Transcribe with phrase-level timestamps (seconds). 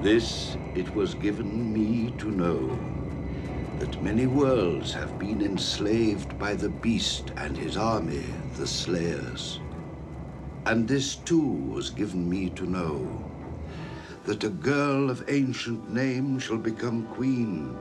[0.00, 2.78] This it was given me to know
[3.80, 8.22] that many worlds have been enslaved by the beast and his army,
[8.56, 9.58] the Slayers.
[10.66, 13.24] And this too was given me to know
[14.24, 17.76] that a girl of ancient name shall become queen,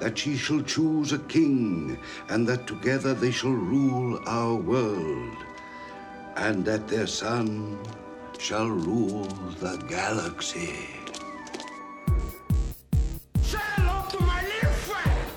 [0.00, 1.98] that she shall choose a king,
[2.30, 5.36] and that together they shall rule our world,
[6.34, 7.78] and that their son
[8.38, 9.28] shall rule
[9.60, 11.01] the galaxy.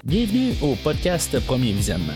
[0.05, 2.13] Bienvenue au podcast Premier Visionnement.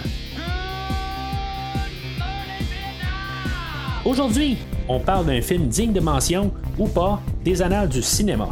[4.06, 4.58] Aujourd'hui,
[4.88, 8.50] on parle d'un film digne de mention ou pas des annales du cinéma.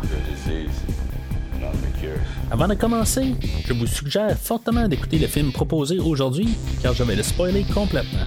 [2.50, 7.16] Avant de commencer, je vous suggère fortement d'écouter le film proposé aujourd'hui car je vais
[7.16, 8.26] le spoiler complètement.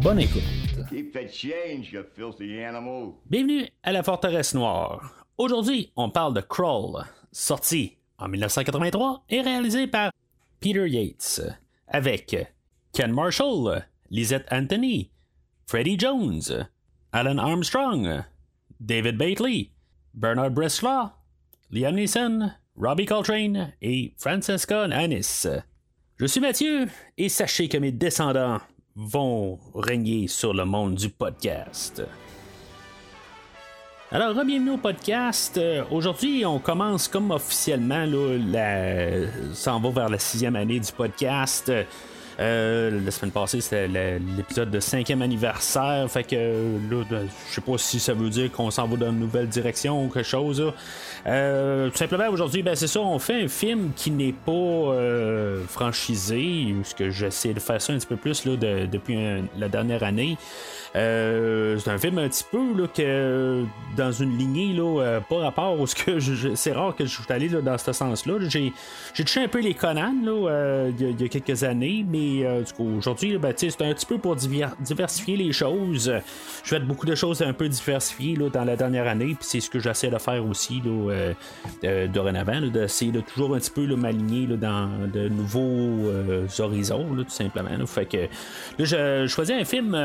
[0.00, 0.42] Bonne écoute.
[3.28, 5.19] Bienvenue à la Forteresse Noire.
[5.40, 7.02] Aujourd'hui, on parle de Crawl,
[7.32, 10.12] sorti en 1983 et réalisé par
[10.60, 11.40] Peter Yates,
[11.88, 12.36] avec
[12.92, 15.10] Ken Marshall, Lisette Anthony,
[15.66, 16.68] Freddie Jones,
[17.12, 18.22] Alan Armstrong,
[18.80, 19.72] David Bately,
[20.12, 21.10] Bernard Bresslaw,
[21.70, 25.46] Liam Neeson, Robbie Coltrane et Francesca Annis.
[26.18, 28.60] Je suis Mathieu et sachez que mes descendants
[28.94, 32.02] vont régner sur le monde du podcast.
[34.12, 35.56] Alors, bienvenue au podcast.
[35.56, 39.54] Euh, aujourd'hui, on commence comme officiellement, là, la...
[39.54, 41.70] s'en va vers la sixième année du podcast.
[42.40, 46.10] Euh, la semaine passée, c'était l'épisode de cinquième anniversaire.
[46.10, 46.34] Fait que
[46.90, 47.04] là,
[47.48, 50.08] je sais pas si ça veut dire qu'on s'en va dans une nouvelle direction ou
[50.08, 50.72] quelque chose.
[51.28, 55.62] Euh, tout simplement, aujourd'hui, ben, c'est ça, on fait un film qui n'est pas euh,
[55.68, 59.16] franchisé, ce que j'essaie de faire ça un petit peu plus là, depuis
[59.56, 60.36] la dernière année.
[60.96, 63.64] Euh, c'est un film un petit peu là, que
[63.96, 67.10] dans une lignée là, euh, pas rapport au ce que je, c'est rare que je
[67.10, 68.34] suis allé dans ce sens-là.
[68.48, 68.72] J'ai,
[69.14, 72.72] j'ai touché un peu les Conan là, euh, il y, a quelques années, mais du
[72.72, 76.12] coup, aujourd'hui, ben, c'est un petit peu pour diversifier les choses.
[76.64, 79.60] Je fais beaucoup de choses un peu diversifiées là, dans la dernière année, puis c'est
[79.60, 84.46] ce que j'essaie de faire aussi là, dorénavant, d'essayer de toujours un petit peu m'aligner
[84.46, 86.10] dans de nouveaux
[86.58, 87.70] horizons, tout simplement.
[87.86, 88.26] Fait que là,
[88.78, 89.96] je, je un film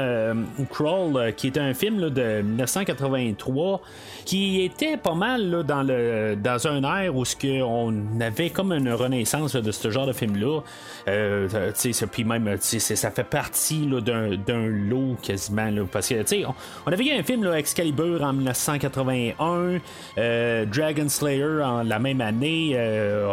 [0.75, 3.81] Crawl, euh, qui est un film de 1983,
[4.25, 7.23] qui était pas mal dans, le, dans un air où
[7.63, 10.61] on avait comme une renaissance de ce genre de film-là.
[11.07, 11.71] Euh,
[12.11, 15.71] puis même, ça fait partie d'un lot quasiment.
[15.91, 19.79] parce que on, on, avait eu un film Excalibur en 1981,
[20.17, 22.75] euh, Dragon Slayer en la même année,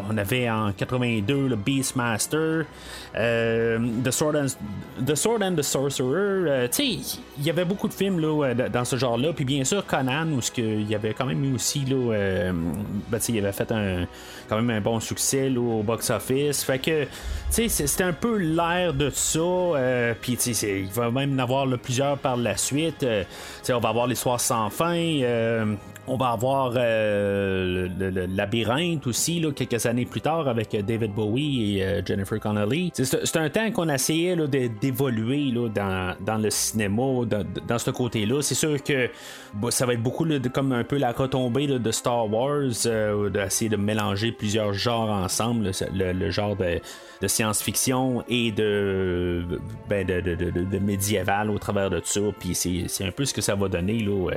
[0.09, 2.67] on avait en 82 le Beastmaster,
[3.15, 6.69] the, Sword and, the Sword and the Sorcerer.
[7.39, 9.33] Il y avait beaucoup de films là, euh, dans ce genre-là.
[9.33, 12.53] Puis bien sûr, Conan, où il y avait quand même eu aussi, là, euh,
[13.09, 14.07] ben, il avait fait un,
[14.49, 16.63] quand même un bon succès au box-office.
[16.65, 17.07] Fait que,
[17.51, 19.39] c'était un peu l'air de ça.
[19.41, 23.07] Euh, puis il va même en avoir plusieurs par la suite.
[23.69, 25.21] on va avoir l'histoire sans fin.
[26.09, 31.79] On va avoir euh, le, labyrinthe aussi, là, quelques années plus tard, avec David Bowie
[31.79, 32.91] et euh, Jennifer Connelly.
[32.93, 34.37] C'est un temps qu'on a essayé
[34.81, 37.03] d'évoluer dans, dans, le cinéma,
[37.69, 38.43] dans, ce côté-là.
[38.43, 39.11] C'est sûr que
[39.71, 43.77] ça va être beaucoup comme un peu la retombée de Star Wars, euh, d'essayer de
[43.77, 46.81] mélanger plusieurs genres ensemble, le, genre de,
[47.29, 49.45] science-fiction et de,
[49.89, 52.21] ben de, de, médiéval au travers de ça.
[52.41, 54.31] Puis c'est un peu ce que ça va donner là,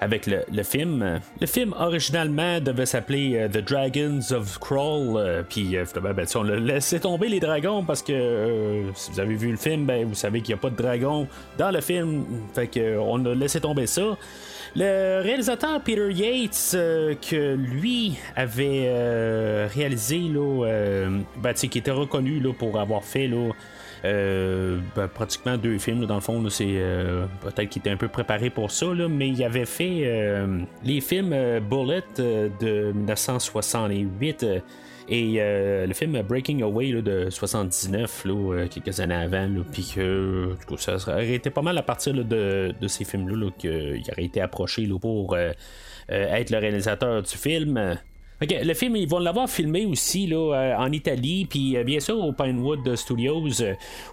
[0.00, 1.20] avec le, film.
[1.40, 6.42] Le film originalement devait s'appeler euh, The Dragons of Crawl, euh, puis euh, ben, on
[6.42, 10.14] l'a laissé tomber les dragons parce que si vous avez vu le film, ben, vous
[10.14, 11.28] savez qu'il n'y a pas de dragon
[11.58, 12.24] dans le film,
[12.54, 14.16] fait que on a laissé tomber ça.
[14.76, 22.78] Le réalisateur Peter Yates, que lui avait réalisé, là, ben, qui était reconnu là, pour
[22.80, 23.52] avoir fait là,
[24.04, 26.04] euh, ben, pratiquement deux films.
[26.04, 29.42] dans le fond, c'est euh, peut-être qu'il était un peu préparé pour ça, mais il
[29.42, 31.30] avait fait euh, les films
[31.60, 34.46] Bullet de 1968
[35.08, 35.38] et
[35.86, 38.26] le film Breaking Away de 79,
[38.70, 43.50] quelques années avant, puis que ça aurait été pas mal à partir de, ces films-là
[43.58, 45.36] qu'il aurait été approché pour
[46.08, 47.98] être le réalisateur du film
[48.50, 52.96] le film, ils vont l'avoir filmé aussi là, en Italie, puis bien sûr au Pinewood
[52.96, 53.42] Studios,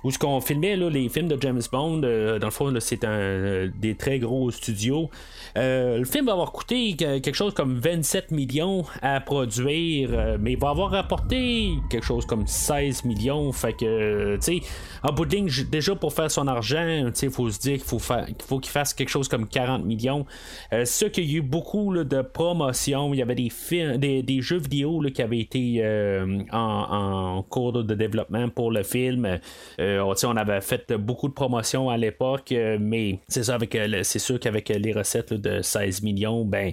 [0.03, 1.97] où ce qu'on filmait là, les films de James Bond.
[1.97, 5.09] dans le fond, c'est un des très gros studios.
[5.55, 10.69] le film va avoir coûté quelque chose comme 27 millions à produire, mais il va
[10.69, 13.51] avoir rapporté quelque chose comme 16 millions.
[13.51, 14.67] Fait que, tu sais,
[15.03, 17.99] en bout de ligne, déjà pour faire son argent, il faut se dire qu'il faut,
[17.99, 20.25] faut qu'il fasse quelque chose comme 40 millions.
[20.73, 23.13] Euh, ce qu'il y a eu beaucoup de promotions.
[23.13, 27.95] Il y avait des, films, des, jeux vidéo qui avaient été euh, en, cours de
[27.95, 29.39] développement pour le film.
[29.79, 34.69] Euh, on avait fait beaucoup de promotions à l'époque, mais c'est avec c'est sûr qu'avec
[34.69, 36.71] les recettes de 16 millions, ben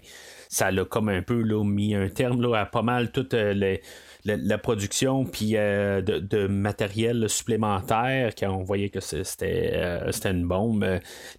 [0.49, 3.81] ça l'a comme un peu mis un terme à pas mal toutes les
[4.25, 10.47] la, production puis euh, de, matériel supplémentaire quand on voyait que c'était euh, c'était une
[10.47, 10.85] bombe.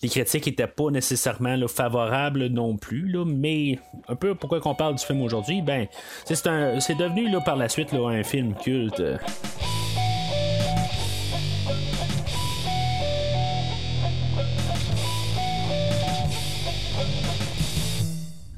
[0.02, 5.06] Les critiques n'étaient pas nécessairement favorables non plus, mais un peu pourquoi qu'on parle du
[5.06, 5.88] film aujourd'hui, ben
[6.26, 9.02] c'est devenu là, par la suite un film culte.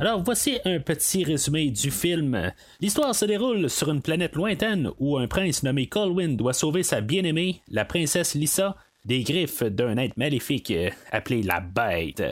[0.02, 2.52] Alors voici un petit résumé du film.
[2.80, 7.02] L'histoire se déroule sur une planète lointaine où un prince nommé Colwyn doit sauver sa
[7.02, 8.76] bien-aimée, la princesse Lisa,
[9.06, 10.74] des griffes d'un être maléfique
[11.12, 12.24] appelé la Bête.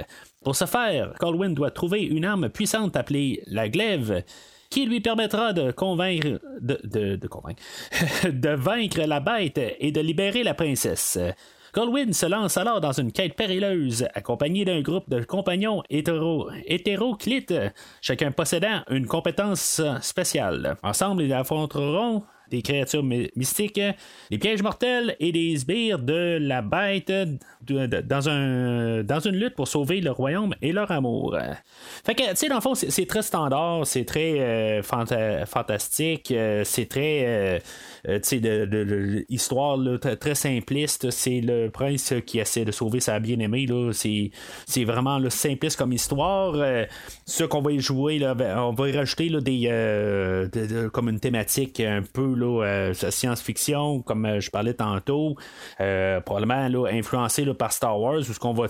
[0.44, 4.24] Pour ce faire, Colwyn doit trouver une arme puissante appelée la glaive
[4.72, 7.62] qui lui permettra de convaincre de, convaincre
[8.31, 11.19] de vaincre la bête et de libérer la princesse.
[11.74, 17.54] Colwyn se lance alors dans une quête périlleuse, accompagné d'un groupe de compagnons hétéro hétéroclites,
[18.01, 20.77] chacun possédant une compétence spéciale.
[20.83, 23.81] Ensemble, ils affronteront des créatures mystiques,
[24.31, 27.12] des pièges mortels et des sbires de la bête
[27.62, 31.38] dans, un, dans une lutte pour sauver le royaume et leur amour.
[32.06, 34.81] Fait que, tu sais, dans le fond, c'est très standard, c'est très euh,
[35.46, 37.60] fantastique, euh, c'est très,
[38.07, 39.78] euh, tu sais, de, histoire
[40.19, 41.12] très simpliste.
[41.12, 46.56] C'est le prince qui essaie de sauver sa bien-aimée, c'est vraiment simpliste comme histoire.
[47.30, 51.20] Ce qu'on va y jouer, là, ben, on va y rajouter là, des, comme une
[51.20, 52.34] thématique un peu
[52.94, 55.36] science-fiction, comme je parlais tantôt,
[55.78, 58.68] probablement là, influencé par Star Wars, où ce qu'on va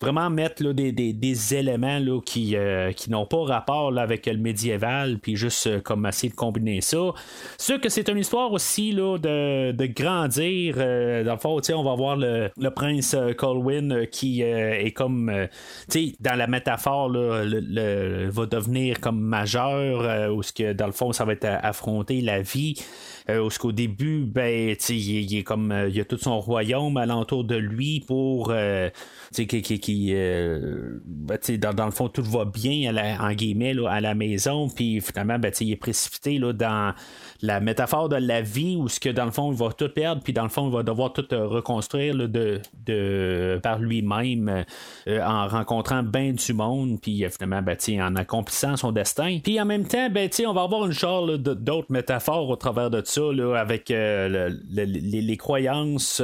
[0.00, 5.18] vraiment mettre des, des, éléments là, qui, euh, qui n'ont pas rapport avec le médiéval,
[5.18, 6.98] puis juste euh, comme essayer de combiner ça.
[7.58, 10.76] Ce que c'est une histoire aussi là, de, de grandir.
[10.78, 15.30] Euh, dans le fond, on va voir le, le prince Colwyn qui est comme
[16.20, 17.60] dans la métaphore là, le,
[18.30, 22.42] va devenir comme majeur, où ce que dans le fond, ça va être affronter la
[22.42, 22.74] vie.
[23.28, 27.56] Euh, qu'au début, ben, il, est comme il y a tout son royaume alentour de
[27.56, 28.88] lui pour euh,
[29.32, 33.74] qui, qui, euh, ben, dans, dans, le fond, tout va bien à la, en guillemets
[33.88, 36.94] à la maison, puis finalement, ben, il est précipité là, dans
[37.42, 40.22] la métaphore de la vie où ce que dans le fond il va tout perdre
[40.22, 44.64] puis dans le fond il va devoir tout euh, reconstruire de, de, par lui-même
[45.08, 46.98] euh, en rencontrant bien du monde.
[47.00, 49.38] Puis euh, finalement ben, en accomplissant son destin.
[49.42, 53.02] Puis en même temps ben, on va avoir une genre d'autres métaphores au travers de
[53.10, 56.22] ça là, avec les, croyances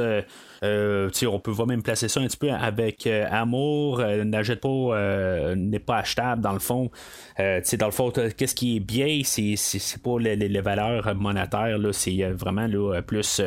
[0.63, 5.55] euh, on peut même placer ça un petit peu avec euh, amour, euh, n'achète pas,
[5.55, 6.89] n'est pas achetable dans le fond.
[7.37, 11.93] dans le fond, qu'est-ce qui est bien, c'est, c'est, pas les, les, valeurs monétaires, là,
[11.93, 13.41] c'est vraiment là, plus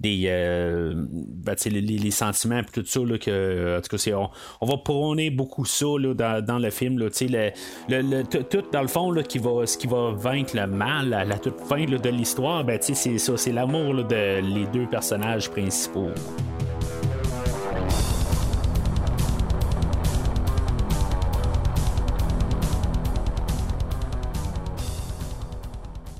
[0.00, 4.66] des ben, les, les, sentiments et tout ça là, que en tout cas on, on,
[4.66, 6.98] va prôner beaucoup ça là, dans, dans, le film.
[6.98, 7.08] Là,
[7.88, 11.12] le, le, tout dans le fond là, qui va, ce qui va vaincre le mal
[11.14, 15.50] à la toute fin de l'histoire, ben, c'est ça, c'est l'amour de les deux personnages
[15.50, 16.10] principaux.
[16.36, 16.79] Thank you.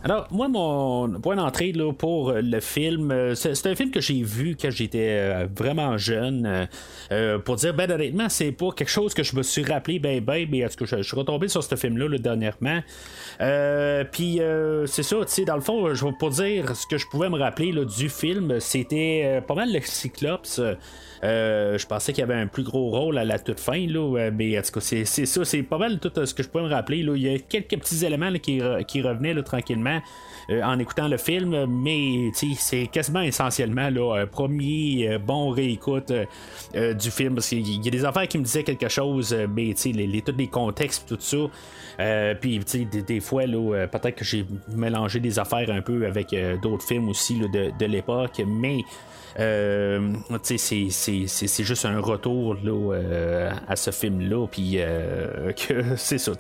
[0.03, 4.23] Alors, moi, mon point d'entrée là, pour le film, euh, c'est un film que j'ai
[4.23, 6.69] vu quand j'étais euh, vraiment jeune.
[7.13, 10.25] Euh, pour dire, ben honnêtement, c'est pas quelque chose que je me suis rappelé, ben,
[10.25, 12.81] ben, mais que je, suis retombé sur ce film-là dernièrement.
[14.11, 14.41] Puis,
[14.87, 17.29] c'est ça, tu sais, dans le fond, je vais pour dire ce que je pouvais
[17.29, 20.63] me rappeler là, du film, c'était pas mal le Cyclops.
[21.23, 24.17] Euh, je pensais qu'il y avait un plus gros rôle à la toute fin, là,
[24.19, 26.49] euh, mais en tout cas, c'est, ça, c'est pas mal tout euh, ce que je
[26.49, 27.03] peux me rappeler.
[27.03, 27.13] Là.
[27.15, 30.01] Il y a quelques petits éléments qui, qui, revenaient là, tranquillement
[30.65, 36.13] en écoutant le film, mais c'est quasiment essentiellement là, un premier bon réécoute
[36.75, 40.07] du film, parce qu'il y a des affaires qui me disaient quelque chose, mais les,
[40.09, 42.35] les, tous les contextes tout ça.
[42.41, 46.85] puis des, des, fois, là, peut-être que j'ai mélangé des affaires un peu avec d'autres
[46.85, 48.79] films aussi de, de l'époque, mais
[49.37, 54.79] c'est juste un retour là, à ce film-là, puis
[55.57, 56.33] que c'est ça,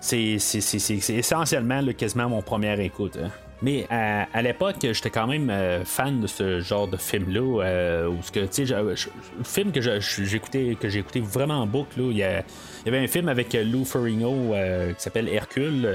[0.00, 3.18] c'est essentiellement quasiment mon premier écoute.
[3.22, 3.30] Hein.
[3.64, 7.62] Mais à, l'époque, j'étais quand même euh, fan de ce genre de film-là.
[7.64, 8.94] Euh, où que, tu sais, le
[9.42, 13.54] film que j'écoutais, que j'ai écouté vraiment en boucle, il y, avait un film avec
[13.54, 15.88] Lou Ferrigno euh, qui s'appelle Hercule.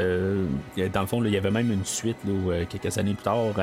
[0.91, 2.17] dans le fond, il y avait même une suite
[2.71, 3.53] quelques années plus tard.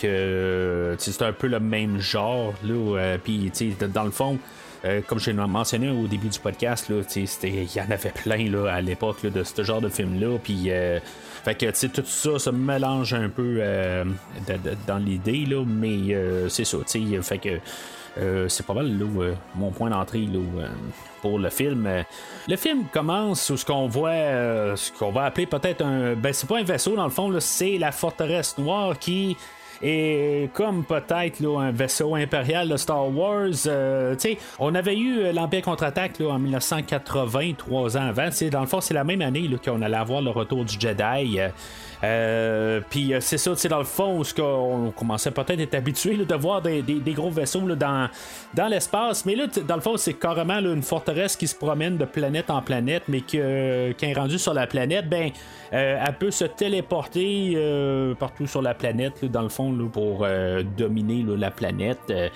[0.00, 2.54] que c'était un peu le même genre.
[3.22, 3.52] Puis,
[3.92, 4.38] dans le fond,
[4.84, 8.72] euh, comme je l'ai mentionné au début du podcast, il y en avait plein là,
[8.72, 10.38] à l'époque de ce genre de film-là.
[10.42, 10.98] Puis, euh,
[11.44, 14.04] fait que tout ça se mélange un peu euh,
[14.86, 16.16] dans l'idée, là, mais
[16.48, 16.78] c'est ça.
[17.22, 17.58] Fait que
[18.48, 18.90] c'est pas mal
[19.54, 20.26] mon point d'entrée
[21.22, 21.88] pour le film.
[22.48, 26.14] Le film commence où ce qu'on voit, ce qu'on va appeler peut-être un.
[26.14, 29.36] Ben, c'est pas un vaisseau dans le fond, c'est la forteresse noire qui
[29.82, 34.14] et comme peut-être un vaisseau impérial de Star Wars, euh,
[34.58, 38.12] on avait eu euh, l'Empire contre-attaque en 1980, trois ans.
[38.50, 41.38] Dans le fond, c'est la même année qu'on allait avoir le retour du Jedi.
[42.02, 46.34] Euh, puis c'est ça, dans le fond, ce qu'on commençait peut-être à être habitué de
[46.34, 46.82] voir des,
[47.14, 48.08] gros vaisseaux dans,
[48.54, 49.24] dans l'espace.
[49.24, 52.62] Mais là, dans le fond, c'est carrément une forteresse qui se promène de planète en
[52.62, 55.30] planète, mais que, quand est rendue sur la planète, ben,
[55.72, 57.56] elle peut se téléporter
[58.18, 61.98] partout sur la planète, dans le fond pour euh, dominer la planète.
[62.10, 62.28] Euh,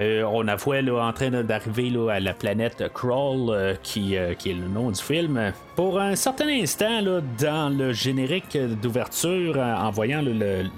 [0.00, 4.90] euh, on a vu en train d'arriver à la planète Crawl, qui, est le nom
[4.90, 5.52] du film.
[5.76, 9.11] Pour un certain instant, dans le générique d'ouverture,
[9.56, 10.22] en voyant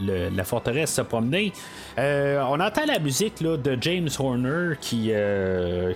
[0.00, 1.53] la forteresse se promener,
[1.97, 5.12] on entend la musique de James Horner, qui,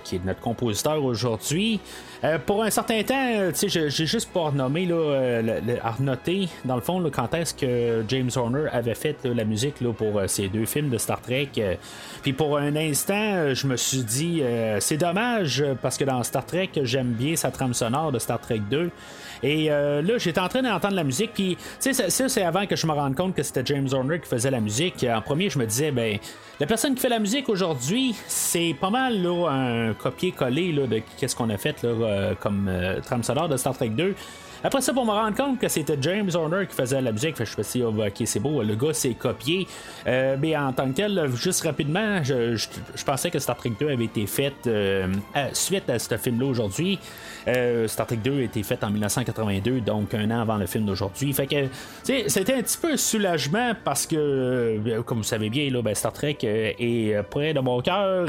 [0.03, 1.79] qui est notre compositeur aujourd'hui.
[2.45, 5.41] pour un certain temps, j'ai juste pour nommer, là,
[5.83, 9.93] à noter, dans le fond, quand est-ce que James Horner avait fait la musique là,
[9.93, 11.49] pour euh, ces deux films de Star Trek.
[11.57, 11.75] Euh,
[12.21, 14.41] puis pour un instant, euh, je me suis dit,
[14.79, 18.61] c'est dommage parce que dans Star Trek, j'aime bien sa trame sonore de Star Trek
[18.69, 18.89] 2.
[19.43, 22.75] Et là, j'étais en train d'entendre la musique, puis tu sais, ça, c'est avant que
[22.75, 25.05] je me rende compte que c'était James Horner qui faisait la musique.
[25.09, 26.17] En premier, je me disais, ben,
[26.59, 31.35] la personne qui fait la musique aujourd'hui, c'est pas mal là, un copier-coller de qu'est-ce
[31.35, 32.69] qu'on a fait là, comme
[33.05, 34.15] trame sonore de Star Trek 2.
[34.61, 37.57] Après ça, pour me rendre compte que c'était James Horner qui faisait la musique, je
[37.57, 39.65] me suis dit, ok, c'est beau, le gars s'est copié.
[40.05, 42.65] Euh, mais en tant que tel, juste rapidement, je,
[43.05, 45.07] pensais que Star Trek 2 avait été fait euh,
[45.53, 46.99] suite à ce film-là aujourd'hui.
[47.47, 50.85] Euh, Star Trek 2 a été fait en 1982, donc un an avant le film
[50.85, 51.31] d'aujourd'hui.
[51.31, 51.67] Fait que,
[52.03, 57.23] c'était un petit peu soulagement parce que, comme vous savez bien, ben, Star Trek est
[57.29, 58.27] près de mon cœur.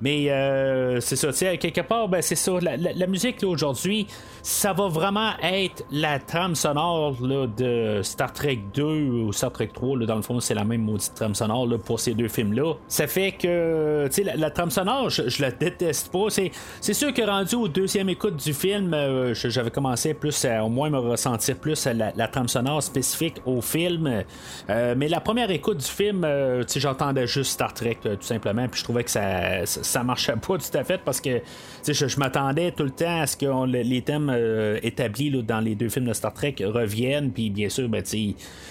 [0.00, 2.52] mais c'est ça, quelque part, ben, c'est ça.
[2.60, 4.06] La, musique aujourd'hui,
[4.42, 5.51] ça va vraiment être
[5.90, 9.98] la trame sonore de Star Trek 2 ou Star Trek 3.
[10.06, 12.74] dans le fond, c'est la même maudite trame sonore pour ces deux films-là.
[12.88, 16.28] Ça fait que, sais, la, trame sonore, je, la déteste pas.
[16.30, 20.68] C'est sûr que rendu au deuxième écoute du film, euh, j'avais commencé plus à au
[20.68, 24.24] moins me ressentir plus à la, trame sonore spécifique au film.
[24.70, 28.68] Euh, mais la première écoute du film, euh, j'entendais juste Star Trek, tout simplement.
[28.68, 31.40] Puis je trouvais que ça, ça, marchait pas tout à fait parce que,
[31.86, 34.34] je, je m'attendais tout le temps à ce que les thèmes
[34.82, 37.30] établis dans les deux films de Star Trek reviennent.
[37.30, 38.02] Puis bien sûr, ben,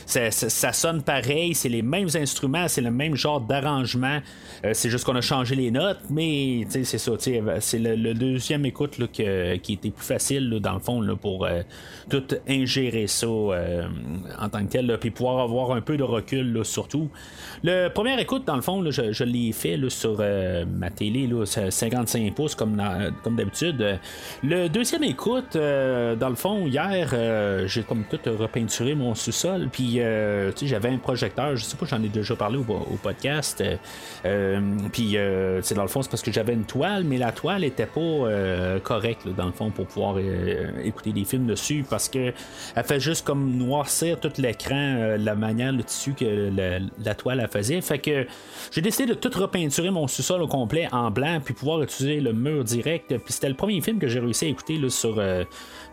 [0.05, 4.19] ça, ça, sonne pareil, c'est les mêmes instruments, c'est le même genre d'arrangement.
[4.65, 7.11] Euh, c'est juste qu'on a changé les notes, mais c'est ça.
[7.59, 11.61] C'est le, deuxième écoute là, qui était plus facile, dans le fond, là, pour euh,
[12.09, 13.87] tout ingérer ça euh,
[14.39, 17.09] en tant que tel, puis pouvoir avoir un peu de recul surtout.
[17.63, 20.21] Le premier écoute, dans le fond, je, l'ai fait sur
[20.67, 22.81] ma télé, 55 pouces comme,
[23.23, 23.99] comme d'habitude.
[24.43, 29.69] Le deuxième écoute, dans le fond, hier, euh, j'ai comme tout repeinturé mon sous-sol.
[29.71, 31.55] Puis, euh, tu sais, j'avais un projecteur.
[31.55, 33.63] Je sais pas, j'en ai déjà parlé au, podcast.
[34.25, 34.59] Euh,
[34.91, 35.17] puis,
[35.61, 38.79] c'est dans le fond, c'est parce que j'avais une toile, mais la toile était pas
[38.83, 40.17] correcte, dans le fond, pour pouvoir
[40.83, 41.85] écouter des films dessus.
[41.89, 42.33] Parce que
[42.75, 46.51] elle fait juste comme noircir tout l'écran, la manière, le tissu que
[47.03, 47.81] la, toile faisait.
[47.81, 48.25] Fait que
[48.71, 52.33] j'ai décidé de tout repeinturer mon sous-sol au complet en blanc, puis pouvoir utiliser le
[52.33, 53.17] mur direct.
[53.17, 55.19] Puis, c'était le premier film que j'ai réussi à écouter là, sur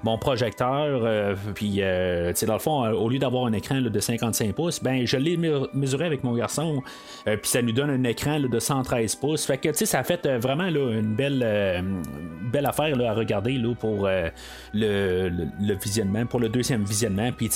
[0.05, 1.01] mon projecteur.
[1.05, 4.83] Euh, puis, euh, dans le fond, euh, au lieu d'avoir un écran de 55 pouces,
[4.83, 5.37] ben, je l'ai
[5.75, 6.83] mesuré avec mon garçon.
[7.25, 9.45] puis, ça nous donne un écran de 113 pouces.
[9.45, 11.85] Fait que, ça a fait vraiment là, une belle,
[12.53, 14.09] belle affaire à regarder pour
[14.75, 17.31] le, visionnement, pour le deuxième visionnement.
[17.37, 17.51] Puis,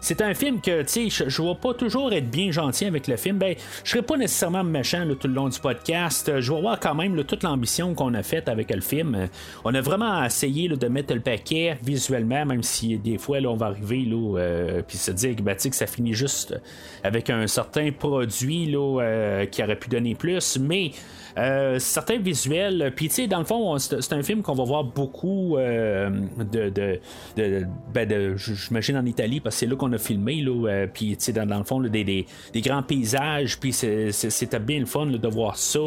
[0.00, 3.38] c'est un film que, je ne vais pas toujours être bien gentil avec le film.
[3.38, 6.40] Ben, je serai pas nécessairement méchant tout le long du podcast.
[6.40, 9.28] Je vais voir quand même toute l'ambition qu'on a faite avec le film.
[9.64, 13.56] On a vraiment essayé de mettre le paquet visuellement, même si des fois là, on
[13.56, 16.58] va arriver là, euh, puis se dire ben, que ça finit juste
[17.04, 20.90] avec un, certains produits là, qui auraient pu donner plus, mais
[21.38, 22.92] euh, certains visuels.
[22.96, 26.70] Puis, tu sais, dans le fond, c'est un film qu'on va voir beaucoup euh, de.
[26.70, 27.00] de,
[27.36, 30.40] de, ben J'imagine en Italie, parce que c'est là qu'on a filmé.
[30.40, 33.58] Là, euh, puis, tu sais, dans, le fond, des, des, grands paysages.
[33.58, 35.80] Puis, c'était bien le fun de voir ça.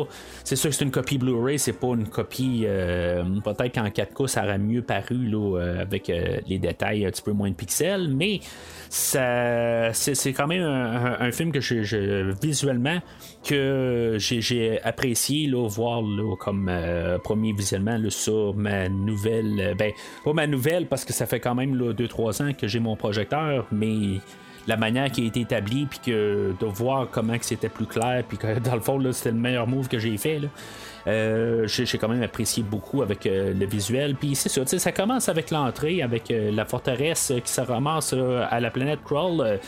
[0.43, 2.65] C'est sûr que c'est une copie Blu-ray, c'est pas une copie.
[3.43, 6.11] Peut-être qu'en 4K, ça aurait mieux paru là, avec
[6.47, 8.09] les détails un petit peu moins de pixels.
[8.09, 8.39] Mais
[8.89, 12.99] c'est quand même un, film que je, visuellement
[13.45, 16.01] que j'ai apprécié là, voir
[16.39, 19.91] comme euh, premier visuellement sur ma nouvelle ben
[20.25, 23.67] pas ma nouvelle parce que ça fait quand même 2-3 ans que j'ai mon projecteur
[23.71, 24.19] mais
[24.69, 28.37] la manière qui a été établie, puis que de voir comment c'était plus clair, puis
[28.37, 30.41] que dans le fond, c'était le meilleur move que j'ai fait.
[31.07, 34.15] Euh, j'ai quand même apprécié beaucoup avec euh, le visuel.
[34.15, 38.59] Puis c'est ça, ça commence avec l'entrée, avec euh, la forteresse qui se ramasse à
[38.59, 39.59] la planète Crawl.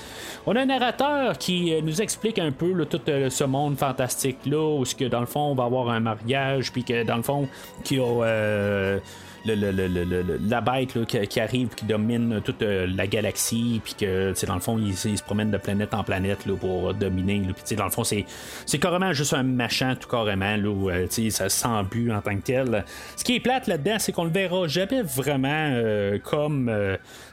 [0.46, 4.96] on a un narrateur qui nous explique un peu tout ce monde fantastique-là, où ce
[4.96, 7.48] que dans le fond, on va avoir un mariage, puis que dans le fond,
[7.84, 9.00] qui a
[9.46, 14.78] la bête qui, arrive qui domine toute euh, la galaxie puis que dans le fond
[14.78, 18.26] il, se promène de planète en planète là, pour dominer puis dans le fond c'est
[18.66, 22.42] c'est carrément juste un machin tout carrément là, euh, ça sent but en tant que
[22.42, 22.86] tel.
[23.16, 26.70] Ce qui est plate là-dedans c'est qu'on le verra jamais vraiment euh, comme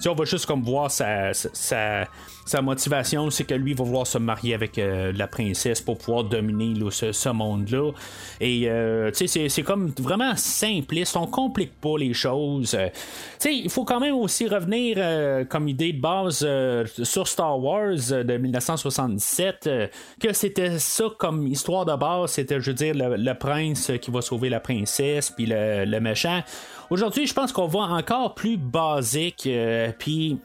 [0.06, 2.06] on va juste comme voir sa, sa
[2.56, 7.28] motivation, c'est que lui va vouloir se marier avec la princesse pour pouvoir dominer ce,
[7.28, 7.92] monde-là.
[8.40, 8.68] Et
[9.12, 11.16] c'est comme vraiment simpliste.
[11.16, 12.74] On complique pas les choses.
[12.74, 12.88] Euh,
[13.44, 17.96] il faut quand même aussi revenir euh, comme idée de base euh, sur Star Wars
[17.96, 19.70] de 1977,
[20.20, 24.20] que c'était ça comme histoire de base, c'était, je veux dire, le, prince qui va
[24.20, 26.42] sauver la princesse, puis le, méchant.
[26.90, 29.48] Aujourd'hui, je pense qu'on va encore plus basique,
[29.98, 30.38] puis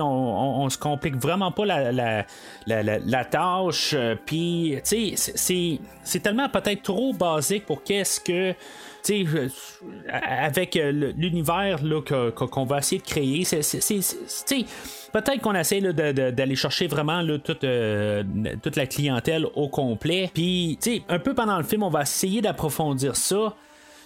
[0.00, 2.24] on, on, se complique vraiment pas la, la,
[2.66, 3.94] la, tâche.
[4.26, 8.54] Puis, c'est tellement peut-être trop basique pour qu'est-ce que
[10.12, 11.80] avec euh, l'univers
[12.50, 13.44] qu'on va essayer de créer,
[15.12, 18.22] peut-être qu'on essaie d'aller chercher vraiment toute, euh,
[18.62, 20.30] toute la clientèle au complet.
[20.32, 23.54] Puis, un peu pendant le film, on va essayer d'approfondir ça.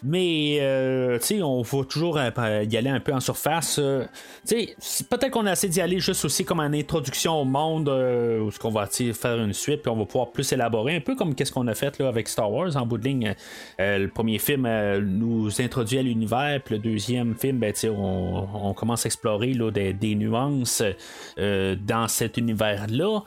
[0.06, 3.78] Mais, euh, tu sais, on va toujours euh, y aller un peu en surface.
[3.82, 4.04] Euh,
[4.46, 7.88] tu sais, peut-être qu'on a assez d'y aller juste aussi comme une introduction au monde,
[7.88, 11.16] où ce qu'on va faire une suite, puis on va pouvoir plus élaborer, un peu
[11.16, 13.34] comme qu'est-ce qu'on a fait là, avec Star Wars en bout de ligne.
[13.78, 14.68] le premier film
[15.00, 19.70] nous introduit à l'univers, puis le deuxième film, ben, on, on commence à explorer là,
[19.70, 20.82] des nuances
[21.38, 23.22] dans cet univers-là.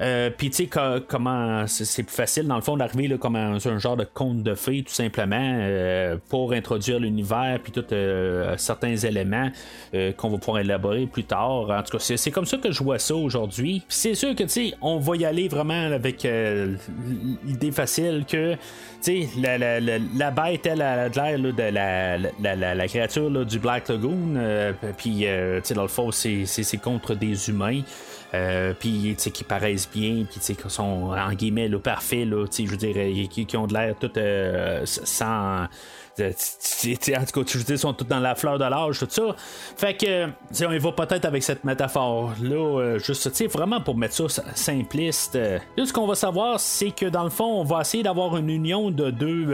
[0.00, 0.70] Euh, puis tu sais
[1.08, 4.84] comment c'est plus facile dans le fond d'arriver comme un, genre de conte de fées
[4.86, 9.50] tout simplement euh, pour introduire l'univers puis tous euh, certains éléments
[10.16, 11.70] qu'on va pouvoir élaborer plus tard.
[11.70, 13.82] En tout cas, c'est comme ça que je vois ça aujourd'hui.
[13.88, 16.26] c'est sûr que tu sais on va y aller vraiment avec
[17.44, 18.58] l'idée facile que tu
[19.00, 22.18] sais la, la, la, bête elle a l'air de la,
[22.74, 25.26] la, créature du Black Lagoon puis tu
[25.62, 27.82] sais dans le fond c'est contre des humains.
[28.34, 32.94] Euh, puis qui paraissent bien, puis qui sont en guillemets là, parfaits, je veux dire,
[32.96, 35.62] euh, qui, ont de l'air tout euh, sans.
[35.62, 35.66] en
[36.18, 39.34] tout cas, je veux dire, sont tous dans la fleur de l'âge, tout ça.
[39.78, 40.26] Fait que,
[40.66, 45.36] on y va peut-être avec cette métaphore-là, juste, tu vraiment pour mettre ça simpliste.
[45.36, 48.50] Là, ce qu'on va savoir, c'est que dans le fond, on va essayer d'avoir une
[48.50, 49.46] union de deux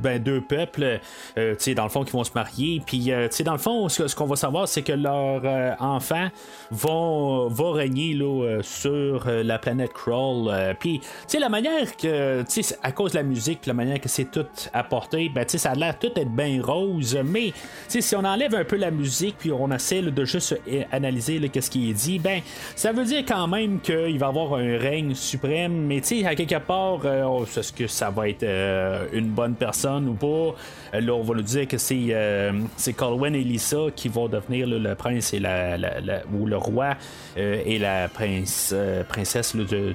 [0.00, 1.00] ben, deux peuples,
[1.38, 2.82] euh, dans le fond, qui vont se marier.
[2.84, 6.28] Puis, euh, dans le fond, ce, qu'on va savoir, c'est que leurs euh, enfants
[6.70, 10.74] vont, vont régner là, sur la planète Crawl.
[10.78, 11.00] puis,
[11.38, 12.44] la manière que,
[12.82, 15.98] à cause de la musique, la manière que c'est tout apporté, ben, ça a l'air
[15.98, 17.18] tout être bien rose.
[17.24, 17.52] Mais,
[17.88, 20.60] si on enlève un peu la musique, puis on essaie de juste
[20.92, 22.40] analyser qu'est-ce qui est dit, ben,
[22.76, 25.86] ça veut dire quand même qu'il va y avoir un règne suprême.
[25.86, 28.46] Mais, à quelque part, est-ce que ça va être
[29.12, 29.89] une bonne personne?
[29.98, 30.54] Ou pas.
[30.94, 32.52] Euh, là, on va nous dire que c'est euh,
[32.96, 35.76] Colwyn et Lisa qui vont devenir le prince et la,
[36.32, 36.94] ou le roi
[37.36, 38.74] et la prince,
[39.08, 39.94] princesse de,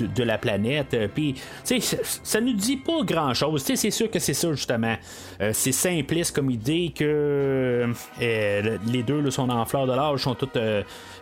[0.00, 0.96] de, la planète.
[1.14, 3.62] Puis, ça nous dit pas grand chose.
[3.62, 4.96] C'est sûr que c'est ça, justement.
[5.52, 7.88] c'est simpliste comme idée que
[8.20, 10.58] les deux sont en fleur de l'âge, sont toutes.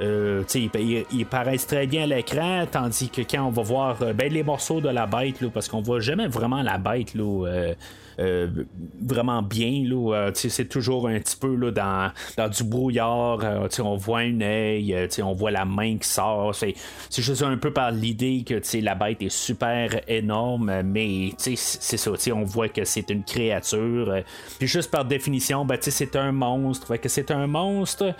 [0.01, 4.42] Ils, ils, paraissent très bien à l'écran, tandis que quand on va voir ben, les
[4.42, 7.75] morceaux de la bête, parce qu'on voit jamais vraiment la bête, là,
[8.18, 9.85] vraiment bien.
[9.87, 13.38] Là, c'est toujours un petit peu là, dans, dans du brouillard.
[13.79, 16.55] on voit un œil, on voit la main qui sort.
[16.55, 16.74] C'est,
[17.11, 22.11] juste un peu par l'idée que la bête est super énorme, mais c'est ça.
[22.33, 24.22] On voit que c'est une créature.
[24.59, 26.87] puis juste par définition, ben, c'est un monstre.
[26.87, 28.14] Fait que c'est un monstre,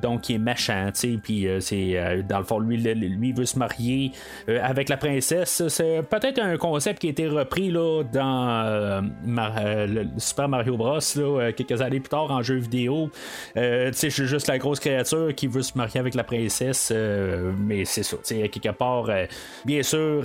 [0.00, 0.90] donc il est méchant.
[1.22, 4.12] Puis c'est dans le fond, lui, lui veut se marier
[4.46, 5.62] avec la princesse.
[5.68, 10.98] C'est peut-être un concept qui a été repris là, dans euh, euh, Super Mario Bros.
[11.16, 13.10] Euh, quelques années plus tard en jeu vidéo.
[13.54, 16.92] je suis juste la grosse créature qui veut se marier avec la princesse.
[17.58, 18.16] mais c'est ça.
[18.26, 19.08] Quelque part,
[19.64, 20.22] bien sûr,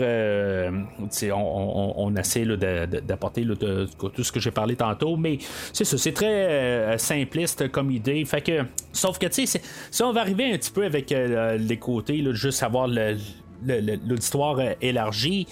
[1.32, 5.18] on, on, essaie d'apporter tout ce que j'ai parlé tantôt.
[5.18, 5.38] Mais
[5.72, 5.98] c'est ça.
[5.98, 8.24] C'est très simpliste comme idée.
[8.26, 9.48] Fait que, sauf que, si
[10.02, 13.18] on va arriver un petit peu avec les côtés, juste avoir le
[13.66, 15.48] l'auditoire euh, élargi.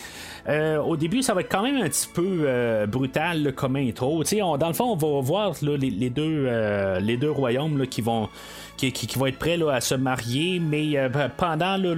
[0.47, 4.24] Euh, au début, ça va être quand même un petit peu euh, brutal comme intro.
[4.24, 8.30] Dans le fond, on va voir les, deux, royaumes qui vont
[8.78, 10.95] être prêts à se marier, mais
[11.38, 11.93] pendant le,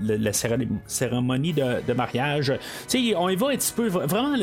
[0.00, 2.52] la cérémonie de, mariage.
[3.16, 4.34] on y va un petit peu vraiment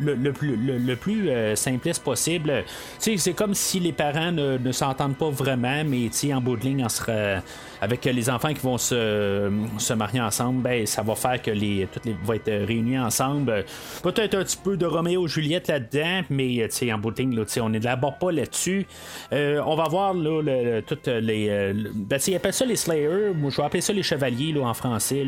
[0.00, 2.64] le, plus, le, euh, simpliste possible.
[2.98, 7.42] C'est comme si les parents ne, s'entendent pas vraiment, mais en bout de ligne, sera,
[7.80, 11.88] avec les enfants qui vont se, se marier ensemble, ben, ça va faire que les,
[11.92, 13.64] toutes les vont être réunis ensemble.
[14.02, 17.44] Peut-être un petit peu de Roméo et Juliette là-dedans, mais en bout de ligne, là,
[17.62, 18.86] on d'abord pas là-dessus.
[19.32, 21.48] Euh, on va voir là, toutes les.
[21.48, 23.32] Euh, ben, ils appellent ça les Slayers.
[23.34, 25.24] Moi, je vais appeler ça les Chevaliers en français.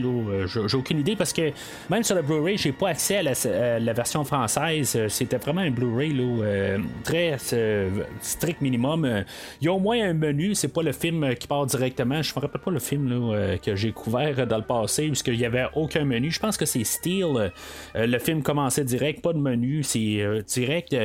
[0.46, 1.50] J'ai aucune idée parce que
[1.90, 4.61] même sur le Blu-ray, j'ai pas accès à la version française.
[4.62, 9.24] Euh, c'était vraiment un Blu-ray euh, très euh, strict minimum.
[9.60, 12.22] Il y a au moins un menu, c'est pas le film qui part directement.
[12.22, 15.66] Je me rappelle pas le film que j'ai couvert dans le passé, puisqu'il n'y avait
[15.74, 16.30] aucun menu.
[16.30, 17.52] Je pense que c'est Steel.
[17.94, 20.96] le film commençait direct, pas de menu, c'est direct.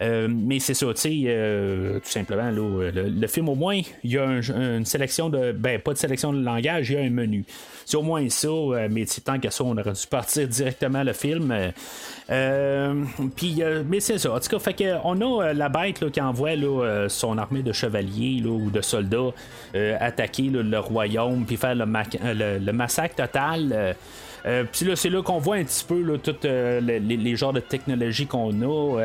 [0.00, 5.52] mais c'est ça, tout simplement, le, film au moins, il y a une sélection de.
[5.52, 7.44] Ben, pas de sélection de langage, il y a un menu.
[7.84, 8.48] C'est au moins ça,
[8.90, 11.54] mais tant qu'à ça, on aurait dû partir directement le film.
[12.30, 12.95] Euh,
[13.36, 14.32] puis, euh, mais c'est ça.
[14.32, 16.52] En tout cas, fait que, on a euh, la bête qui envoie
[17.08, 19.30] son armée de chevaliers ou de soldats
[20.00, 23.94] attaquer le royaume, puis faire le, massacre total.
[24.72, 27.60] Puis là, c'est là qu'on voit un petit peu là, tous les, les, genres de
[27.60, 28.98] technologie qu'on a.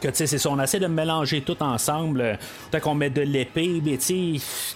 [0.00, 2.38] que tu sais, c'est ça, on essaie de mélanger tout ensemble.
[2.70, 3.98] Tant qu'on met de l'épée, mais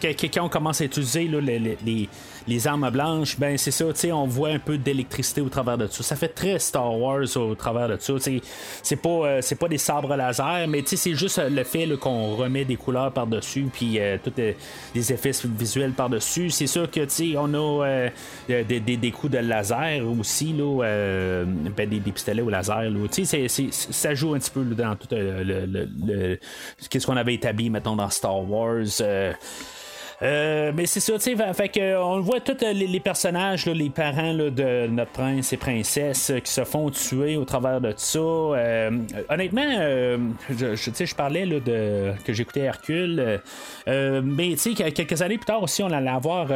[0.02, 2.08] quand on commence à utiliser les,
[2.48, 5.86] les armes blanches, ben c'est ça, tu on voit un peu d'électricité au travers de
[5.86, 6.02] ça.
[6.02, 8.14] Ça fait très Star Wars au travers de ça.
[8.82, 12.64] C'est pas, euh, c'est pas des sabres laser, mais c'est juste le fait qu'on remet
[12.64, 16.50] des couleurs par-dessus, puis euh, tous des effets visuels par-dessus.
[16.50, 18.08] C'est sûr que, tu on a euh,
[18.48, 21.44] des, des, des, coups de laser aussi, là,
[21.76, 22.92] ben, des, pistolets au laser.
[23.10, 26.38] Tu sais, ça joue un petit peu dans tout le, le,
[26.90, 28.84] qu'est-ce qu'on avait établi, mettons, dans Star Wars.
[30.22, 33.90] Euh, mais c'est ça, tu sais, fait que on voit tous euh, les, personnages, les
[33.90, 38.18] parents de notre prince et princesse euh, qui se font tuer au travers de ça.
[39.28, 39.66] honnêtement,
[40.48, 43.40] je, je, je parlais de que j'écoutais Hercule,
[43.86, 46.48] mais tu sais, quelques années plus tard aussi, on allait avoir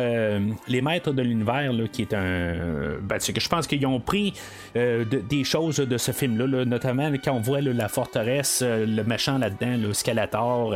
[0.69, 4.33] les maîtres de l'univers, qui est un, ben, que je pense qu'ils ont pris
[4.75, 9.93] des choses de ce film-là, notamment quand on voit la forteresse, le méchant là-dedans, le
[9.93, 10.75] Skeletor,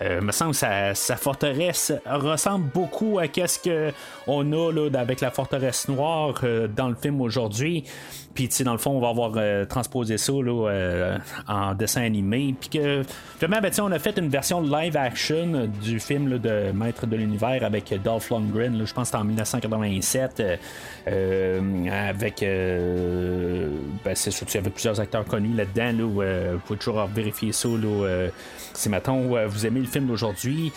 [0.00, 1.92] me semble sa, sa forteresse
[2.24, 7.20] ressemble beaucoup à ce qu'on a là, avec la forteresse noire euh, dans le film
[7.20, 7.84] aujourd'hui.
[8.34, 12.54] Puis, dans le fond, on va avoir euh, transposé ça euh, en dessin animé.
[12.58, 13.02] Puis que,
[13.38, 17.62] finalement, ben, on a fait une version live action du film de Maître de l'Univers
[17.62, 18.84] avec Dolph Lundgren.
[18.84, 20.42] je pense que en 1987.
[21.06, 22.40] avec.
[22.40, 25.92] ben, c'est sûr qu'il y avait plusieurs acteurs connus là-dedans.
[26.08, 27.68] vous pouvez toujours vérifier ça.
[28.72, 30.72] si, mettons, vous aimez le film d'aujourd'hui.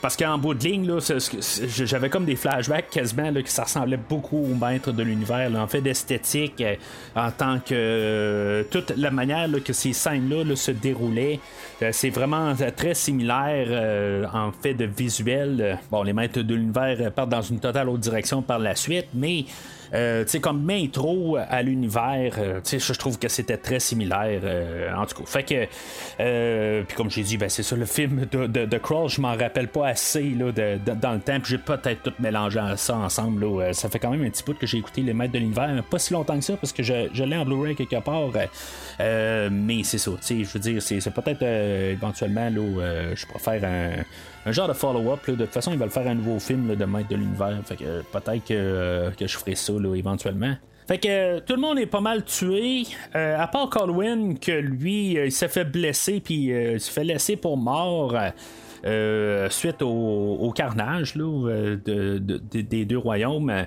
[0.00, 0.90] parce qu'en bout de ligne,
[1.84, 5.50] j'avais comme des flashbacks quasiment là, qui ça ressemblait beaucoup au Maître de l'Univers.
[5.56, 6.62] En fait, d'esthétique
[7.14, 11.40] en tant que euh, toute la manière que ces scènes-là se déroulaient,
[11.82, 15.78] euh, c'est vraiment euh, très similaire en fait de visuel.
[15.90, 19.44] Bon, les maîtres de l'univers partent dans une totale autre direction par la suite, mais
[19.94, 24.40] euh, tu sais, comme intro à l'univers, euh, je trouve que c'était très similaire.
[24.42, 25.42] Euh, en tout cas, fait
[26.18, 29.68] que, puis comme j'ai dit, ben, c'est ça, le film de, Crawl, je m'en rappelle
[29.68, 33.44] pas assez là, dans le temps, puis j'ai peut-être tout mélangé ça ensemble.
[33.44, 33.72] Là.
[33.72, 35.98] ça fait quand même un petit bout que j'ai écouté Les Maîtres de l'Univers, pas
[35.98, 38.30] si longtemps que ça, parce que je, l'ai en Blu-ray quelque part.
[38.98, 44.02] mais c'est ça, je veux dire, c'est, peut-être éventuellement, là, je préfère un
[44.44, 45.28] un genre de follow-up.
[45.28, 47.58] De toute façon, ils veulent faire un nouveau film de Maître de l'Univers.
[47.64, 50.54] Fait que peut-être que, euh, que, je ferai ça éventuellement.
[50.88, 52.82] Fait que tout le monde est pas mal tué,
[53.14, 57.56] à part Colwyn, que lui, il s'est fait blesser, puis il s'est fait laisser pour
[57.56, 58.16] mort.
[58.84, 63.64] Euh, suite au, carnage là, de, des deux royaumes.